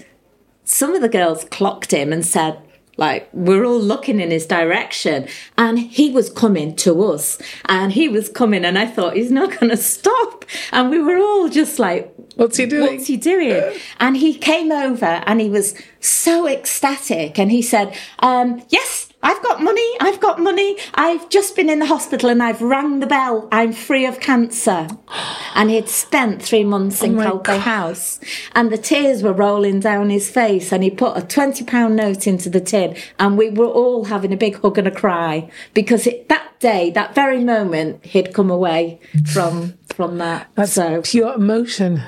some 0.64 0.94
of 0.94 1.00
the 1.00 1.08
girls 1.08 1.44
clocked 1.44 1.92
him 1.92 2.12
and 2.12 2.24
said, 2.26 2.58
like, 2.96 3.28
we're 3.32 3.64
all 3.64 3.80
looking 3.80 4.20
in 4.20 4.30
his 4.30 4.46
direction. 4.46 5.26
And 5.56 5.78
he 5.78 6.10
was 6.10 6.30
coming 6.30 6.76
to 6.76 7.02
us. 7.04 7.40
And 7.66 7.92
he 7.92 8.08
was 8.08 8.28
coming, 8.28 8.64
and 8.64 8.78
I 8.78 8.86
thought, 8.86 9.16
he's 9.16 9.30
not 9.30 9.58
going 9.58 9.70
to 9.76 9.76
stop. 9.76 10.44
And 10.72 10.90
we 10.90 11.00
were 11.00 11.18
all 11.18 11.48
just 11.48 11.78
like, 11.78 12.14
What's 12.36 12.56
he 12.56 12.66
doing? 12.66 12.94
What's 12.94 13.06
he 13.06 13.16
doing? 13.16 13.62
And 14.00 14.16
he 14.16 14.34
came 14.34 14.72
over 14.72 15.22
and 15.26 15.40
he 15.40 15.48
was 15.48 15.74
so 16.00 16.48
ecstatic. 16.48 17.38
And 17.38 17.50
he 17.50 17.62
said, 17.62 17.96
um, 18.18 18.62
Yes, 18.70 19.12
I've 19.24 19.42
got 19.42 19.62
money. 19.62 19.90
I've 20.00 20.20
got 20.20 20.38
money. 20.38 20.76
I've 20.94 21.28
just 21.30 21.56
been 21.56 21.70
in 21.70 21.78
the 21.78 21.86
hospital 21.86 22.28
and 22.28 22.42
I've 22.42 22.60
rang 22.60 23.00
the 23.00 23.06
bell. 23.06 23.48
I'm 23.50 23.72
free 23.72 24.06
of 24.06 24.20
cancer. 24.20 24.86
And 25.56 25.70
he'd 25.70 25.88
spent 25.88 26.42
three 26.42 26.64
months 26.64 27.00
in 27.00 27.16
Oh 27.20 27.40
House. 27.46 28.18
And 28.56 28.72
the 28.72 28.76
tears 28.76 29.22
were 29.22 29.32
rolling 29.32 29.78
down 29.78 30.10
his 30.10 30.28
face. 30.28 30.72
And 30.72 30.82
he 30.82 30.90
put 30.90 31.16
a 31.16 31.20
£20 31.20 31.94
note 31.94 32.26
into 32.26 32.50
the 32.50 32.60
tin. 32.60 32.96
And 33.20 33.38
we 33.38 33.50
were 33.50 33.68
all 33.68 34.06
having 34.06 34.32
a 34.32 34.36
big 34.36 34.60
hug 34.60 34.78
and 34.78 34.88
a 34.88 34.90
cry 34.90 35.48
because 35.72 36.08
it, 36.08 36.28
that 36.28 36.58
day, 36.58 36.90
that 36.90 37.14
very 37.14 37.44
moment, 37.44 38.04
he'd 38.04 38.34
come 38.34 38.50
away 38.50 38.98
from 39.24 39.74
from 39.86 40.18
that. 40.18 40.50
That's 40.56 40.72
so 40.72 41.02
pure 41.02 41.34
emotion. 41.34 42.02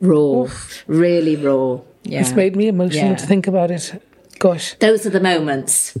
raw, 0.00 0.48
really 0.88 1.36
raw. 1.36 1.78
Yeah. 2.02 2.20
It's 2.22 2.32
made 2.32 2.56
me 2.56 2.66
emotional 2.66 3.10
Yeah. 3.10 3.16
to 3.16 3.26
think 3.26 3.46
about 3.46 3.70
it. 3.70 4.02
Gosh. 4.40 4.74
Those 4.80 5.06
are 5.06 5.10
the 5.10 5.20
moments. 5.20 5.96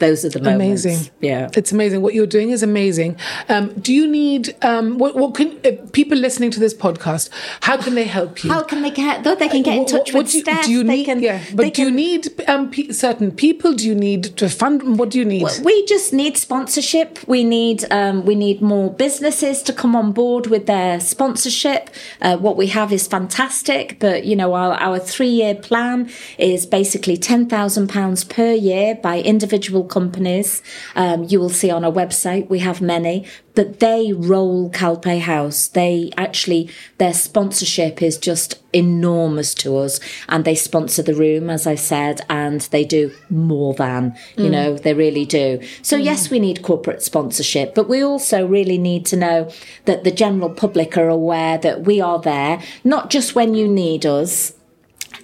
Those 0.00 0.24
are 0.24 0.30
the 0.30 0.40
moments. 0.40 0.84
Amazing. 0.84 1.12
Yeah. 1.20 1.48
It's 1.54 1.72
amazing. 1.72 2.02
What 2.02 2.14
you're 2.14 2.26
doing 2.26 2.50
is 2.50 2.62
amazing. 2.62 3.16
Um, 3.48 3.72
do 3.74 3.92
you 3.92 4.08
need, 4.08 4.56
um, 4.64 4.98
what, 4.98 5.14
what 5.14 5.34
can, 5.34 5.58
uh, 5.64 5.72
people 5.92 6.18
listening 6.18 6.50
to 6.50 6.60
this 6.60 6.74
podcast, 6.74 7.30
how 7.60 7.76
can 7.76 7.94
they 7.94 8.04
help 8.04 8.42
you? 8.42 8.50
How 8.50 8.62
can 8.62 8.82
they 8.82 8.90
get? 8.90 9.22
Though 9.24 9.36
they 9.36 9.48
can 9.48 9.62
get 9.62 9.76
in 9.76 9.86
touch 9.86 10.12
what 10.12 10.24
with 10.24 10.32
do 10.32 10.38
you, 10.38 10.44
Steph. 10.44 10.64
do 10.66 10.72
you 10.72 10.82
need, 10.84 11.04
can, 11.04 11.22
yeah, 11.22 11.44
but 11.54 11.74
do 11.74 11.82
you 11.82 11.90
need 11.90 12.28
um, 12.48 12.70
pe- 12.70 12.90
certain 12.90 13.30
people? 13.30 13.74
Do 13.74 13.86
you 13.86 13.94
need 13.94 14.24
to 14.38 14.48
fund? 14.48 14.98
What 14.98 15.10
do 15.10 15.18
you 15.18 15.24
need? 15.24 15.46
We 15.62 15.84
just 15.86 16.12
need 16.12 16.36
sponsorship. 16.36 17.18
We 17.28 17.44
need 17.44 17.84
um, 17.92 18.24
we 18.24 18.34
need 18.34 18.62
more 18.62 18.90
businesses 18.90 19.62
to 19.64 19.72
come 19.72 19.94
on 19.94 20.12
board 20.12 20.46
with 20.46 20.66
their 20.66 20.98
sponsorship. 21.00 21.90
Uh, 22.20 22.36
what 22.38 22.56
we 22.56 22.68
have 22.68 22.92
is 22.92 23.06
fantastic, 23.06 23.98
but 23.98 24.24
you 24.24 24.34
know 24.34 24.54
our, 24.54 24.74
our 24.80 24.98
three 24.98 25.28
year 25.28 25.54
plan 25.54 26.10
is 26.38 26.66
basically 26.66 27.16
ten 27.16 27.48
thousand 27.48 27.88
pounds 27.88 28.24
per 28.24 28.52
year 28.52 28.94
by 28.94 29.20
individual 29.20 29.84
companies. 29.90 30.62
Um, 30.94 31.24
you 31.24 31.38
will 31.38 31.50
see 31.50 31.70
on 31.70 31.84
our 31.84 31.92
website 31.92 32.48
we 32.48 32.60
have 32.60 32.80
many, 32.80 33.26
but 33.54 33.80
they 33.80 34.12
roll 34.12 34.70
Calpe 34.70 35.20
House. 35.20 35.68
They 35.68 36.10
actually 36.16 36.70
their 36.98 37.12
sponsorship 37.12 38.00
is 38.00 38.16
just 38.16 38.54
enormous 38.72 39.52
to 39.54 39.76
us, 39.76 40.00
and 40.28 40.44
they 40.44 40.54
sponsor 40.54 41.02
the 41.02 41.14
room, 41.14 41.50
as 41.50 41.66
I 41.66 41.74
said, 41.74 42.20
and 42.30 42.60
they 42.72 42.84
do 42.84 43.12
more 43.28 43.74
than 43.74 44.16
you 44.36 44.48
know 44.48 44.76
they 44.76 44.94
really 44.94 45.26
do. 45.26 45.60
So 45.82 45.96
yes, 45.96 46.30
we 46.30 46.38
need 46.38 46.62
corporate 46.62 47.02
sponsorship, 47.02 47.74
but 47.74 47.88
we 47.88 48.02
also 48.02 48.46
really 48.46 48.78
need 48.78 49.04
to 49.06 49.16
know 49.16 49.50
that 49.84 50.04
the 50.04 50.10
general 50.10 50.50
public 50.50 50.96
are 50.96 51.08
aware 51.08 51.58
that 51.58 51.82
we 51.82 52.00
are 52.00 52.20
there, 52.20 52.62
not 52.84 53.10
just 53.10 53.34
when 53.34 53.54
you 53.54 53.68
need 53.68 54.06
us 54.06 54.54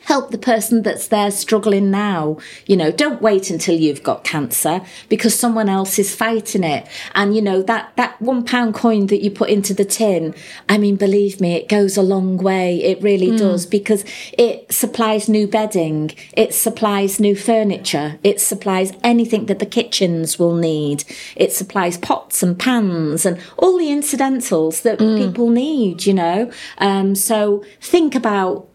help 0.07 0.31
the 0.31 0.39
person 0.39 0.83
that's 0.83 1.09
there 1.09 1.31
struggling 1.31 1.91
now. 1.91 2.39
You 2.67 2.77
know, 2.77 2.91
don't 2.93 3.21
wait 3.21 3.51
until 3.51 3.75
you've 3.75 4.03
got 4.03 4.25
cancer 4.25 4.81
because 5.09 5.39
someone 5.39 5.69
else 5.69 5.99
is 5.99 6.15
fighting 6.15 6.65
it. 6.65 6.87
And 7.15 7.35
you 7.35 7.43
know, 7.43 7.61
that, 7.63 7.93
that 7.97 8.21
one 8.23 8.45
pound 8.45 8.75
coin 8.75 9.07
that 9.07 9.23
you 9.23 9.31
put 9.31 9.51
into 9.51 9.75
the 9.75 9.85
tin, 9.85 10.35
I 10.69 10.79
mean, 10.79 10.97
believe 10.97 11.41
me, 11.41 11.55
it 11.55 11.69
goes 11.69 11.97
a 11.97 12.03
long 12.03 12.37
way. 12.37 12.83
It 12.83 13.03
really 13.03 13.37
does 13.37 13.67
because 13.67 14.05
it 14.39 14.73
supplies 14.73 15.29
new 15.29 15.49
bedding. 15.49 16.13
It 16.37 16.55
supplies 16.55 17.19
new 17.19 17.35
furniture. 17.35 18.19
It 18.23 18.41
supplies 18.41 18.93
anything 19.03 19.47
that 19.47 19.59
the 19.59 19.67
kitchens 19.67 20.39
will 20.39 20.55
need. 20.55 21.05
It 21.35 21.53
supplies 21.53 21.99
pots 21.99 22.43
and 22.43 22.59
pans 22.59 23.27
and 23.27 23.41
all 23.57 23.77
the 23.77 23.91
incidentals 23.91 24.83
that 24.83 24.99
people 24.99 25.51
need, 25.51 26.07
you 26.07 26.15
know. 26.15 26.51
Um, 26.79 27.15
so 27.17 27.65
think 27.81 28.15
about 28.15 28.69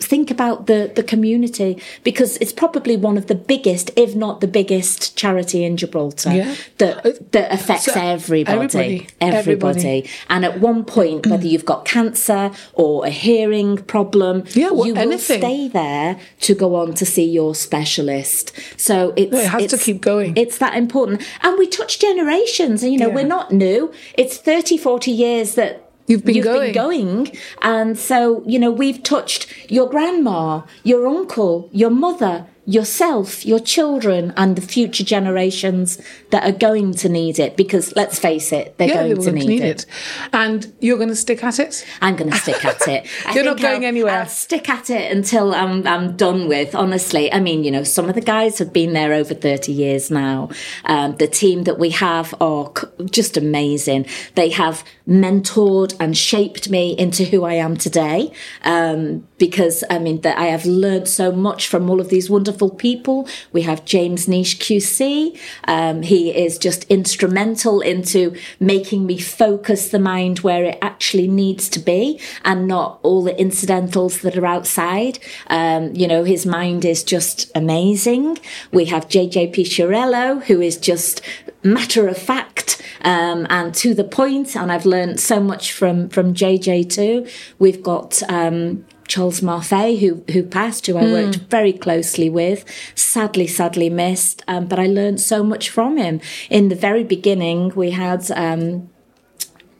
think 0.00 0.30
about 0.30 0.66
the 0.66 0.90
the 0.94 1.02
community 1.02 1.80
because 2.02 2.36
it's 2.38 2.52
probably 2.52 2.96
one 2.96 3.16
of 3.16 3.26
the 3.28 3.34
biggest 3.34 3.90
if 3.96 4.14
not 4.14 4.40
the 4.40 4.48
biggest 4.48 5.16
charity 5.16 5.64
in 5.64 5.76
Gibraltar 5.76 6.32
Yeah. 6.34 6.54
that 6.78 7.30
that 7.32 7.52
affects 7.52 7.84
So, 7.84 7.92
everybody 8.00 8.56
everybody, 8.56 9.06
everybody 9.20 9.38
everybody. 9.80 10.10
and 10.28 10.44
at 10.44 10.60
one 10.60 10.84
point 10.84 11.26
whether 11.30 11.46
you've 11.46 11.64
got 11.64 11.84
cancer 11.84 12.50
or 12.74 13.06
a 13.06 13.10
hearing 13.10 13.76
problem 13.78 14.44
Yeah, 14.52 14.70
well, 14.72 14.86
you 14.86 14.94
will 14.94 15.00
anything. 15.02 15.40
stay 15.40 15.68
there 15.68 16.18
to 16.40 16.54
go 16.54 16.74
on 16.74 16.94
to 16.94 17.06
see 17.06 17.24
your 17.30 17.54
specialist 17.54 18.52
so 18.76 19.12
it's 19.16 19.32
it 19.34 19.46
has 19.46 19.66
to 19.70 19.78
keep 19.78 20.00
going. 20.00 20.36
it's 20.36 20.58
that 20.58 20.74
important 20.76 21.22
and 21.42 21.56
we 21.56 21.66
touch 21.68 21.98
generations 22.00 22.82
and 22.82 22.92
you 22.92 22.98
know 22.98 23.08
Yeah. 23.08 23.14
we're 23.14 23.26
not 23.26 23.52
new 23.52 23.92
it's 24.18 24.36
30 24.38 24.76
40 24.76 25.10
years 25.12 25.54
that 25.54 25.83
You've 26.06 26.24
been 26.24 26.36
You've 26.36 26.44
going. 26.44 26.72
been 26.72 26.74
going. 26.74 27.36
And 27.62 27.98
so, 27.98 28.42
you 28.46 28.58
know, 28.58 28.70
we've 28.70 29.02
touched 29.02 29.46
your 29.70 29.88
grandma, 29.88 30.62
your 30.82 31.06
uncle, 31.06 31.68
your 31.72 31.90
mother, 31.90 32.46
yourself, 32.66 33.44
your 33.44 33.58
children, 33.58 34.32
and 34.36 34.56
the 34.56 34.62
future 34.62 35.04
generations 35.04 36.00
that 36.30 36.44
are 36.44 36.56
going 36.56 36.94
to 36.94 37.08
need 37.08 37.38
it. 37.38 37.56
Because 37.56 37.94
let's 37.94 38.18
face 38.18 38.52
it, 38.52 38.76
they're 38.78 38.88
yeah, 38.88 38.94
going 39.08 39.22
to 39.22 39.32
need, 39.32 39.46
need 39.46 39.62
it. 39.62 39.82
it. 39.82 39.86
And 40.32 40.72
you're 40.80 40.96
going 40.96 41.10
to 41.10 41.16
stick 41.16 41.44
at 41.44 41.58
it? 41.58 41.84
I'm 42.00 42.16
going 42.16 42.30
to 42.30 42.36
stick 42.36 42.64
at 42.64 42.88
it. 42.88 43.06
You're 43.34 43.44
not 43.44 43.60
going 43.60 43.82
I'll- 43.82 43.88
anywhere. 43.88 44.20
I'll 44.20 44.26
stick 44.26 44.68
at 44.68 44.88
it 44.90 45.12
until 45.12 45.54
I'm 45.54 45.86
I'm 45.86 46.16
done 46.16 46.48
with. 46.48 46.74
Honestly, 46.74 47.32
I 47.32 47.40
mean, 47.40 47.64
you 47.64 47.70
know, 47.70 47.84
some 47.84 48.08
of 48.08 48.14
the 48.14 48.20
guys 48.20 48.58
have 48.58 48.72
been 48.72 48.92
there 48.94 49.12
over 49.12 49.34
thirty 49.34 49.72
years 49.72 50.10
now. 50.10 50.48
Um, 50.84 51.16
the 51.16 51.26
team 51.28 51.64
that 51.64 51.78
we 51.78 51.90
have 51.90 52.34
are 52.40 52.72
c- 52.76 52.86
just 53.10 53.36
amazing. 53.36 54.06
They 54.36 54.50
have 54.50 54.84
mentored 55.06 55.94
and 56.00 56.16
shaped 56.16 56.70
me 56.70 56.96
into 56.96 57.24
who 57.24 57.44
I 57.44 57.54
am 57.54 57.76
today. 57.76 58.32
Um, 58.62 59.26
because 59.38 59.84
I 59.90 59.98
mean, 59.98 60.22
that 60.22 60.38
I 60.38 60.46
have 60.46 60.64
learned 60.64 61.08
so 61.08 61.30
much 61.30 61.68
from 61.68 61.90
all 61.90 62.00
of 62.00 62.08
these 62.08 62.30
wonderful 62.30 62.53
people. 62.54 63.28
We 63.52 63.62
have 63.62 63.84
James 63.84 64.26
Neish 64.26 64.56
QC. 64.58 65.38
Um, 65.64 66.02
he 66.02 66.30
is 66.34 66.58
just 66.58 66.84
instrumental 66.84 67.80
into 67.80 68.36
making 68.60 69.06
me 69.06 69.18
focus 69.18 69.88
the 69.88 69.98
mind 69.98 70.40
where 70.40 70.64
it 70.64 70.78
actually 70.80 71.28
needs 71.28 71.68
to 71.70 71.78
be 71.78 72.20
and 72.44 72.66
not 72.66 73.00
all 73.02 73.22
the 73.22 73.38
incidentals 73.38 74.20
that 74.20 74.36
are 74.36 74.46
outside. 74.46 75.18
Um, 75.48 75.94
you 75.94 76.06
know, 76.06 76.24
his 76.24 76.46
mind 76.46 76.84
is 76.84 77.02
just 77.02 77.50
amazing. 77.54 78.38
We 78.72 78.86
have 78.86 79.08
JJP 79.08 79.54
Shirello, 79.54 80.42
who 80.44 80.60
is 80.60 80.76
just 80.76 81.20
matter 81.62 82.06
of 82.08 82.18
fact 82.18 82.82
um, 83.04 83.46
and 83.50 83.74
to 83.76 83.94
the 83.94 84.04
point, 84.04 84.56
and 84.56 84.72
I've 84.72 84.86
learned 84.86 85.20
so 85.20 85.38
much 85.40 85.72
from 85.72 86.08
from 86.08 86.34
JJ 86.34 86.90
too. 86.90 87.26
We've 87.58 87.82
got 87.82 88.22
um, 88.28 88.84
Charles 89.06 89.40
Marfay, 89.40 89.98
who 89.98 90.24
who 90.32 90.42
passed, 90.42 90.86
who 90.86 90.96
I 90.96 91.04
worked 91.04 91.36
very 91.50 91.72
closely 91.72 92.30
with, 92.30 92.64
sadly, 92.94 93.46
sadly 93.46 93.90
missed, 93.90 94.42
um, 94.48 94.66
but 94.66 94.78
I 94.78 94.86
learned 94.86 95.20
so 95.20 95.42
much 95.42 95.70
from 95.70 95.96
him. 95.96 96.20
In 96.50 96.68
the 96.68 96.74
very 96.74 97.04
beginning, 97.04 97.72
we 97.74 97.90
had. 97.90 98.30
Um, 98.30 98.90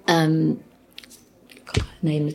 um, 0.07 0.61
name. 2.05 2.33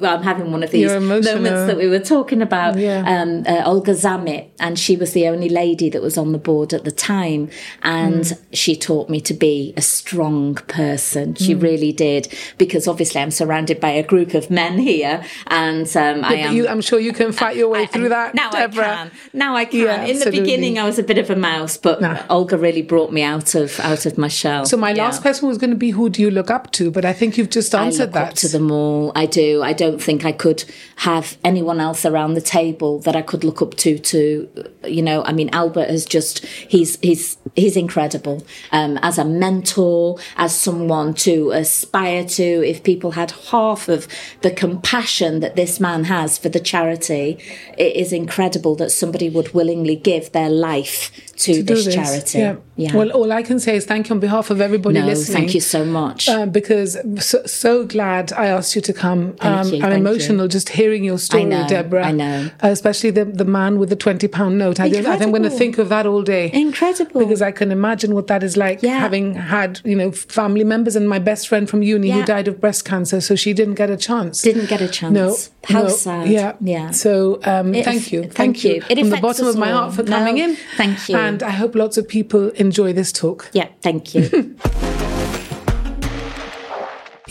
Well, 0.00 0.16
I'm 0.16 0.22
having 0.22 0.50
one 0.50 0.62
of 0.62 0.70
these 0.70 0.90
moments 0.92 1.26
that 1.28 1.76
we 1.76 1.86
were 1.88 1.98
talking 2.00 2.42
about. 2.42 2.78
Yeah. 2.78 3.04
Um, 3.06 3.44
uh, 3.46 3.62
Olga 3.64 3.92
Zamit, 3.92 4.48
and 4.58 4.78
she 4.78 4.96
was 4.96 5.12
the 5.12 5.28
only 5.28 5.48
lady 5.48 5.88
that 5.90 6.02
was 6.02 6.16
on 6.18 6.32
the 6.32 6.38
board 6.38 6.72
at 6.72 6.84
the 6.84 6.90
time, 6.90 7.48
and 7.82 8.22
Mm. 8.24 8.38
she 8.52 8.74
taught 8.76 9.08
me 9.10 9.20
to 9.20 9.34
be 9.34 9.74
a 9.76 9.82
strong 9.82 10.54
person. 10.54 11.34
She 11.34 11.54
Mm. 11.54 11.62
really 11.62 11.92
did, 11.92 12.28
because 12.58 12.88
obviously 12.88 13.20
I'm 13.20 13.30
surrounded 13.30 13.78
by 13.80 13.90
a 13.90 14.02
group 14.02 14.34
of 14.34 14.50
men 14.50 14.78
here, 14.78 15.22
and 15.48 15.86
um, 15.96 16.24
I 16.24 16.34
am. 16.36 16.56
you, 16.56 16.66
I'm 16.68 16.80
sure 16.80 16.98
you 16.98 17.12
can 17.12 17.32
fight 17.32 17.56
your 17.56 17.68
way 17.68 17.82
I- 17.82 17.86
through 17.86 18.08
that, 18.08 18.34
now 18.34 18.50
Deborah. 18.50 18.84
I 18.84 18.94
can. 18.96 19.10
Now 19.32 19.56
I 19.56 19.64
can. 19.66 19.80
Yeah, 19.80 20.04
In 20.04 20.18
the 20.18 20.30
beginning, 20.30 20.78
I 20.78 20.84
was 20.84 20.98
a 20.98 21.02
bit 21.02 21.18
of 21.18 21.28
a 21.30 21.36
mouse, 21.36 21.76
but 21.76 22.00
Nah. 22.00 22.18
Olga 22.30 22.56
really 22.56 22.82
brought 22.82 23.12
me 23.12 23.22
out 23.22 23.54
of 23.54 23.78
out 23.80 24.06
of 24.06 24.16
my 24.18 24.28
shell. 24.28 24.64
So 24.64 24.76
my 24.76 24.92
last 24.92 25.20
question 25.22 25.48
was 25.48 25.58
going 25.58 25.70
to 25.70 25.76
be, 25.76 25.90
who 25.90 26.08
do 26.08 26.22
you 26.22 26.30
look 26.30 26.50
up 26.50 26.70
to? 26.72 26.90
But 26.90 27.04
I 27.04 27.12
think 27.12 27.36
you've 27.36 27.50
just 27.50 27.74
I 27.74 27.84
answered 27.86 28.04
look 28.06 28.12
that. 28.12 28.28
up 28.30 28.34
to 28.42 28.48
them 28.48 28.70
all. 28.70 29.01
I 29.14 29.26
do. 29.26 29.62
I 29.62 29.72
don't 29.72 30.00
think 30.00 30.24
I 30.24 30.32
could 30.32 30.64
have 30.96 31.36
anyone 31.42 31.80
else 31.80 32.04
around 32.04 32.34
the 32.34 32.40
table 32.40 33.00
that 33.00 33.16
I 33.16 33.22
could 33.22 33.42
look 33.42 33.60
up 33.60 33.74
to. 33.78 33.98
To 33.98 34.68
you 34.84 35.02
know, 35.02 35.24
I 35.24 35.32
mean, 35.32 35.50
Albert 35.52 35.88
has 35.88 36.04
just 36.04 36.44
he's 36.44 36.98
he's 37.00 37.38
he's 37.56 37.76
incredible 37.76 38.44
um, 38.70 38.98
as 39.02 39.18
a 39.18 39.24
mentor, 39.24 40.18
as 40.36 40.54
someone 40.56 41.14
to 41.14 41.50
aspire 41.50 42.24
to. 42.24 42.42
If 42.42 42.82
people 42.84 43.12
had 43.12 43.30
half 43.50 43.88
of 43.88 44.06
the 44.42 44.50
compassion 44.50 45.40
that 45.40 45.56
this 45.56 45.80
man 45.80 46.04
has 46.04 46.38
for 46.38 46.48
the 46.48 46.60
charity, 46.60 47.38
it 47.76 47.96
is 47.96 48.12
incredible 48.12 48.74
that 48.76 48.90
somebody 48.90 49.28
would 49.28 49.54
willingly 49.54 49.96
give 49.96 50.32
their 50.32 50.50
life 50.50 51.10
to, 51.36 51.54
do 51.54 51.62
this, 51.62 51.84
this. 51.86 51.94
charity. 51.94 52.38
Yeah. 52.38 52.56
Yeah. 52.76 52.96
Well, 52.96 53.10
all 53.10 53.30
I 53.32 53.42
can 53.42 53.60
say 53.60 53.76
is 53.76 53.84
thank 53.84 54.08
you 54.08 54.14
on 54.14 54.20
behalf 54.20 54.50
of 54.50 54.60
everybody 54.60 54.98
no, 54.98 55.06
listening. 55.06 55.36
thank 55.36 55.54
you 55.54 55.60
so 55.60 55.84
much. 55.84 56.28
Um, 56.28 56.50
because 56.50 56.96
so, 57.18 57.44
so 57.44 57.84
glad 57.84 58.32
I 58.32 58.46
asked 58.46 58.74
you 58.74 58.80
to 58.82 58.91
come. 58.92 59.34
Thank 59.34 59.66
um, 59.66 59.72
you, 59.72 59.82
I'm 59.82 59.90
thank 59.90 60.00
emotional 60.00 60.48
just 60.48 60.68
hearing 60.70 61.04
your 61.04 61.18
story, 61.18 61.44
know, 61.44 61.66
Deborah. 61.68 62.06
I 62.06 62.12
know. 62.12 62.50
Uh, 62.62 62.68
especially 62.68 63.10
the 63.10 63.24
the 63.24 63.44
man 63.44 63.78
with 63.78 63.88
the 63.88 63.96
twenty 63.96 64.28
pound 64.28 64.58
note. 64.58 64.80
I, 64.80 64.90
think- 64.90 65.06
I 65.06 65.16
I'm 65.16 65.30
going 65.30 65.42
to 65.42 65.50
think 65.50 65.78
of 65.78 65.88
that 65.88 66.06
all 66.06 66.22
day. 66.22 66.50
Incredible. 66.52 67.20
Because 67.20 67.42
I 67.42 67.52
can 67.52 67.70
imagine 67.70 68.14
what 68.14 68.26
that 68.26 68.42
is 68.42 68.56
like. 68.56 68.82
Yeah. 68.82 68.98
Having 68.98 69.34
had 69.34 69.80
you 69.84 69.96
know 69.96 70.12
family 70.12 70.64
members 70.64 70.96
and 70.96 71.08
my 71.08 71.18
best 71.18 71.48
friend 71.48 71.68
from 71.68 71.82
uni 71.82 72.10
who 72.10 72.24
died 72.24 72.48
of 72.48 72.60
breast 72.60 72.84
cancer, 72.84 73.20
so 73.20 73.34
she 73.34 73.52
didn't 73.52 73.74
get 73.74 73.90
a 73.90 73.96
chance. 73.96 74.42
Didn't 74.42 74.68
get 74.68 74.80
a 74.80 74.88
chance. 74.88 75.14
No, 75.14 75.36
How 75.64 75.82
no, 75.82 75.88
sad. 75.88 76.28
Yeah, 76.28 76.56
Yeah. 76.60 76.90
So 76.90 77.40
um, 77.44 77.74
It 77.74 77.84
thank 77.84 78.12
you, 78.12 78.24
thank 78.24 78.64
you. 78.64 78.82
It 78.88 78.98
from 78.98 79.10
the 79.10 79.16
bottom 79.18 79.46
of 79.46 79.56
my 79.56 79.70
heart 79.70 79.94
for 79.94 80.02
No, 80.02 80.18
coming 80.18 80.38
in. 80.38 80.56
thank 80.76 81.08
you. 81.08 81.16
and 81.16 81.42
I 81.42 81.50
hope 81.50 81.74
lots 81.74 81.96
of 81.96 82.08
people 82.08 82.50
enjoy 82.50 82.92
this 82.92 83.12
talk. 83.12 83.48
Yeah, 83.52 83.68
thank 83.80 84.14
you. 84.14 84.56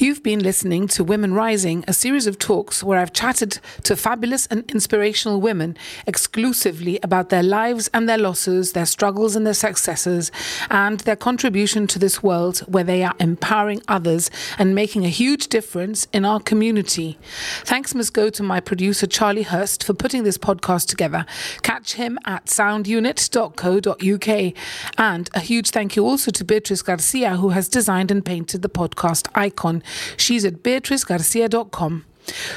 You've 0.01 0.23
been 0.23 0.41
listening 0.41 0.87
to 0.87 1.03
Women 1.03 1.35
Rising, 1.35 1.83
a 1.87 1.93
series 1.93 2.25
of 2.25 2.39
talks 2.39 2.83
where 2.83 2.97
I've 2.97 3.13
chatted 3.13 3.59
to 3.83 3.95
fabulous 3.95 4.47
and 4.47 4.67
inspirational 4.71 5.39
women 5.39 5.77
exclusively 6.07 6.99
about 7.03 7.29
their 7.29 7.43
lives 7.43 7.87
and 7.93 8.09
their 8.09 8.17
losses, 8.17 8.73
their 8.73 8.87
struggles 8.87 9.35
and 9.35 9.45
their 9.45 9.53
successes, 9.53 10.31
and 10.71 11.01
their 11.01 11.15
contribution 11.15 11.85
to 11.85 11.99
this 11.99 12.23
world 12.23 12.61
where 12.61 12.83
they 12.83 13.03
are 13.03 13.13
empowering 13.19 13.83
others 13.87 14.31
and 14.57 14.73
making 14.73 15.05
a 15.05 15.09
huge 15.09 15.49
difference 15.49 16.07
in 16.11 16.25
our 16.25 16.39
community. 16.39 17.19
Thanks 17.63 17.93
must 17.93 18.11
go 18.11 18.31
to 18.31 18.41
my 18.41 18.59
producer, 18.59 19.05
Charlie 19.05 19.43
Hurst, 19.43 19.83
for 19.83 19.93
putting 19.93 20.23
this 20.23 20.39
podcast 20.39 20.87
together. 20.87 21.27
Catch 21.61 21.93
him 21.93 22.17
at 22.25 22.47
soundunit.co.uk. 22.47 24.53
And 24.97 25.29
a 25.35 25.39
huge 25.39 25.69
thank 25.69 25.95
you 25.95 26.07
also 26.07 26.31
to 26.31 26.43
Beatrice 26.43 26.81
Garcia, 26.81 27.35
who 27.35 27.49
has 27.49 27.69
designed 27.69 28.09
and 28.09 28.25
painted 28.25 28.63
the 28.63 28.69
podcast 28.69 29.27
icon. 29.35 29.83
She's 30.17 30.45
at 30.45 30.63
beatricegarcia.com. 30.63 32.05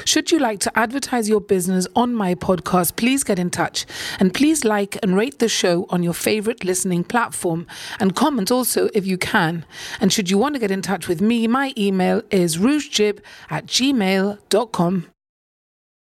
Should 0.05 0.31
you 0.31 0.39
like 0.39 0.59
to 0.59 0.77
advertise 0.77 1.27
your 1.27 1.41
business 1.41 1.87
on 1.95 2.13
my 2.13 2.35
podcast, 2.35 2.95
please 2.95 3.23
get 3.23 3.39
in 3.39 3.49
touch 3.49 3.85
and 4.19 4.33
please 4.33 4.63
like 4.63 4.97
and 5.01 5.15
rate 5.15 5.39
the 5.39 5.49
show 5.49 5.85
on 5.89 6.03
your 6.03 6.13
favorite 6.13 6.63
listening 6.63 7.03
platform 7.03 7.65
and 7.99 8.15
comment 8.15 8.51
also 8.51 8.89
if 8.93 9.05
you 9.05 9.17
can. 9.17 9.65
And 9.99 10.13
should 10.13 10.29
you 10.29 10.37
want 10.37 10.55
to 10.55 10.59
get 10.59 10.71
in 10.71 10.81
touch 10.81 11.07
with 11.07 11.21
me, 11.21 11.47
my 11.47 11.73
email 11.77 12.21
is 12.29 12.57
rougejib 12.57 13.19
at 13.49 13.65
gmail.com. 13.65 15.14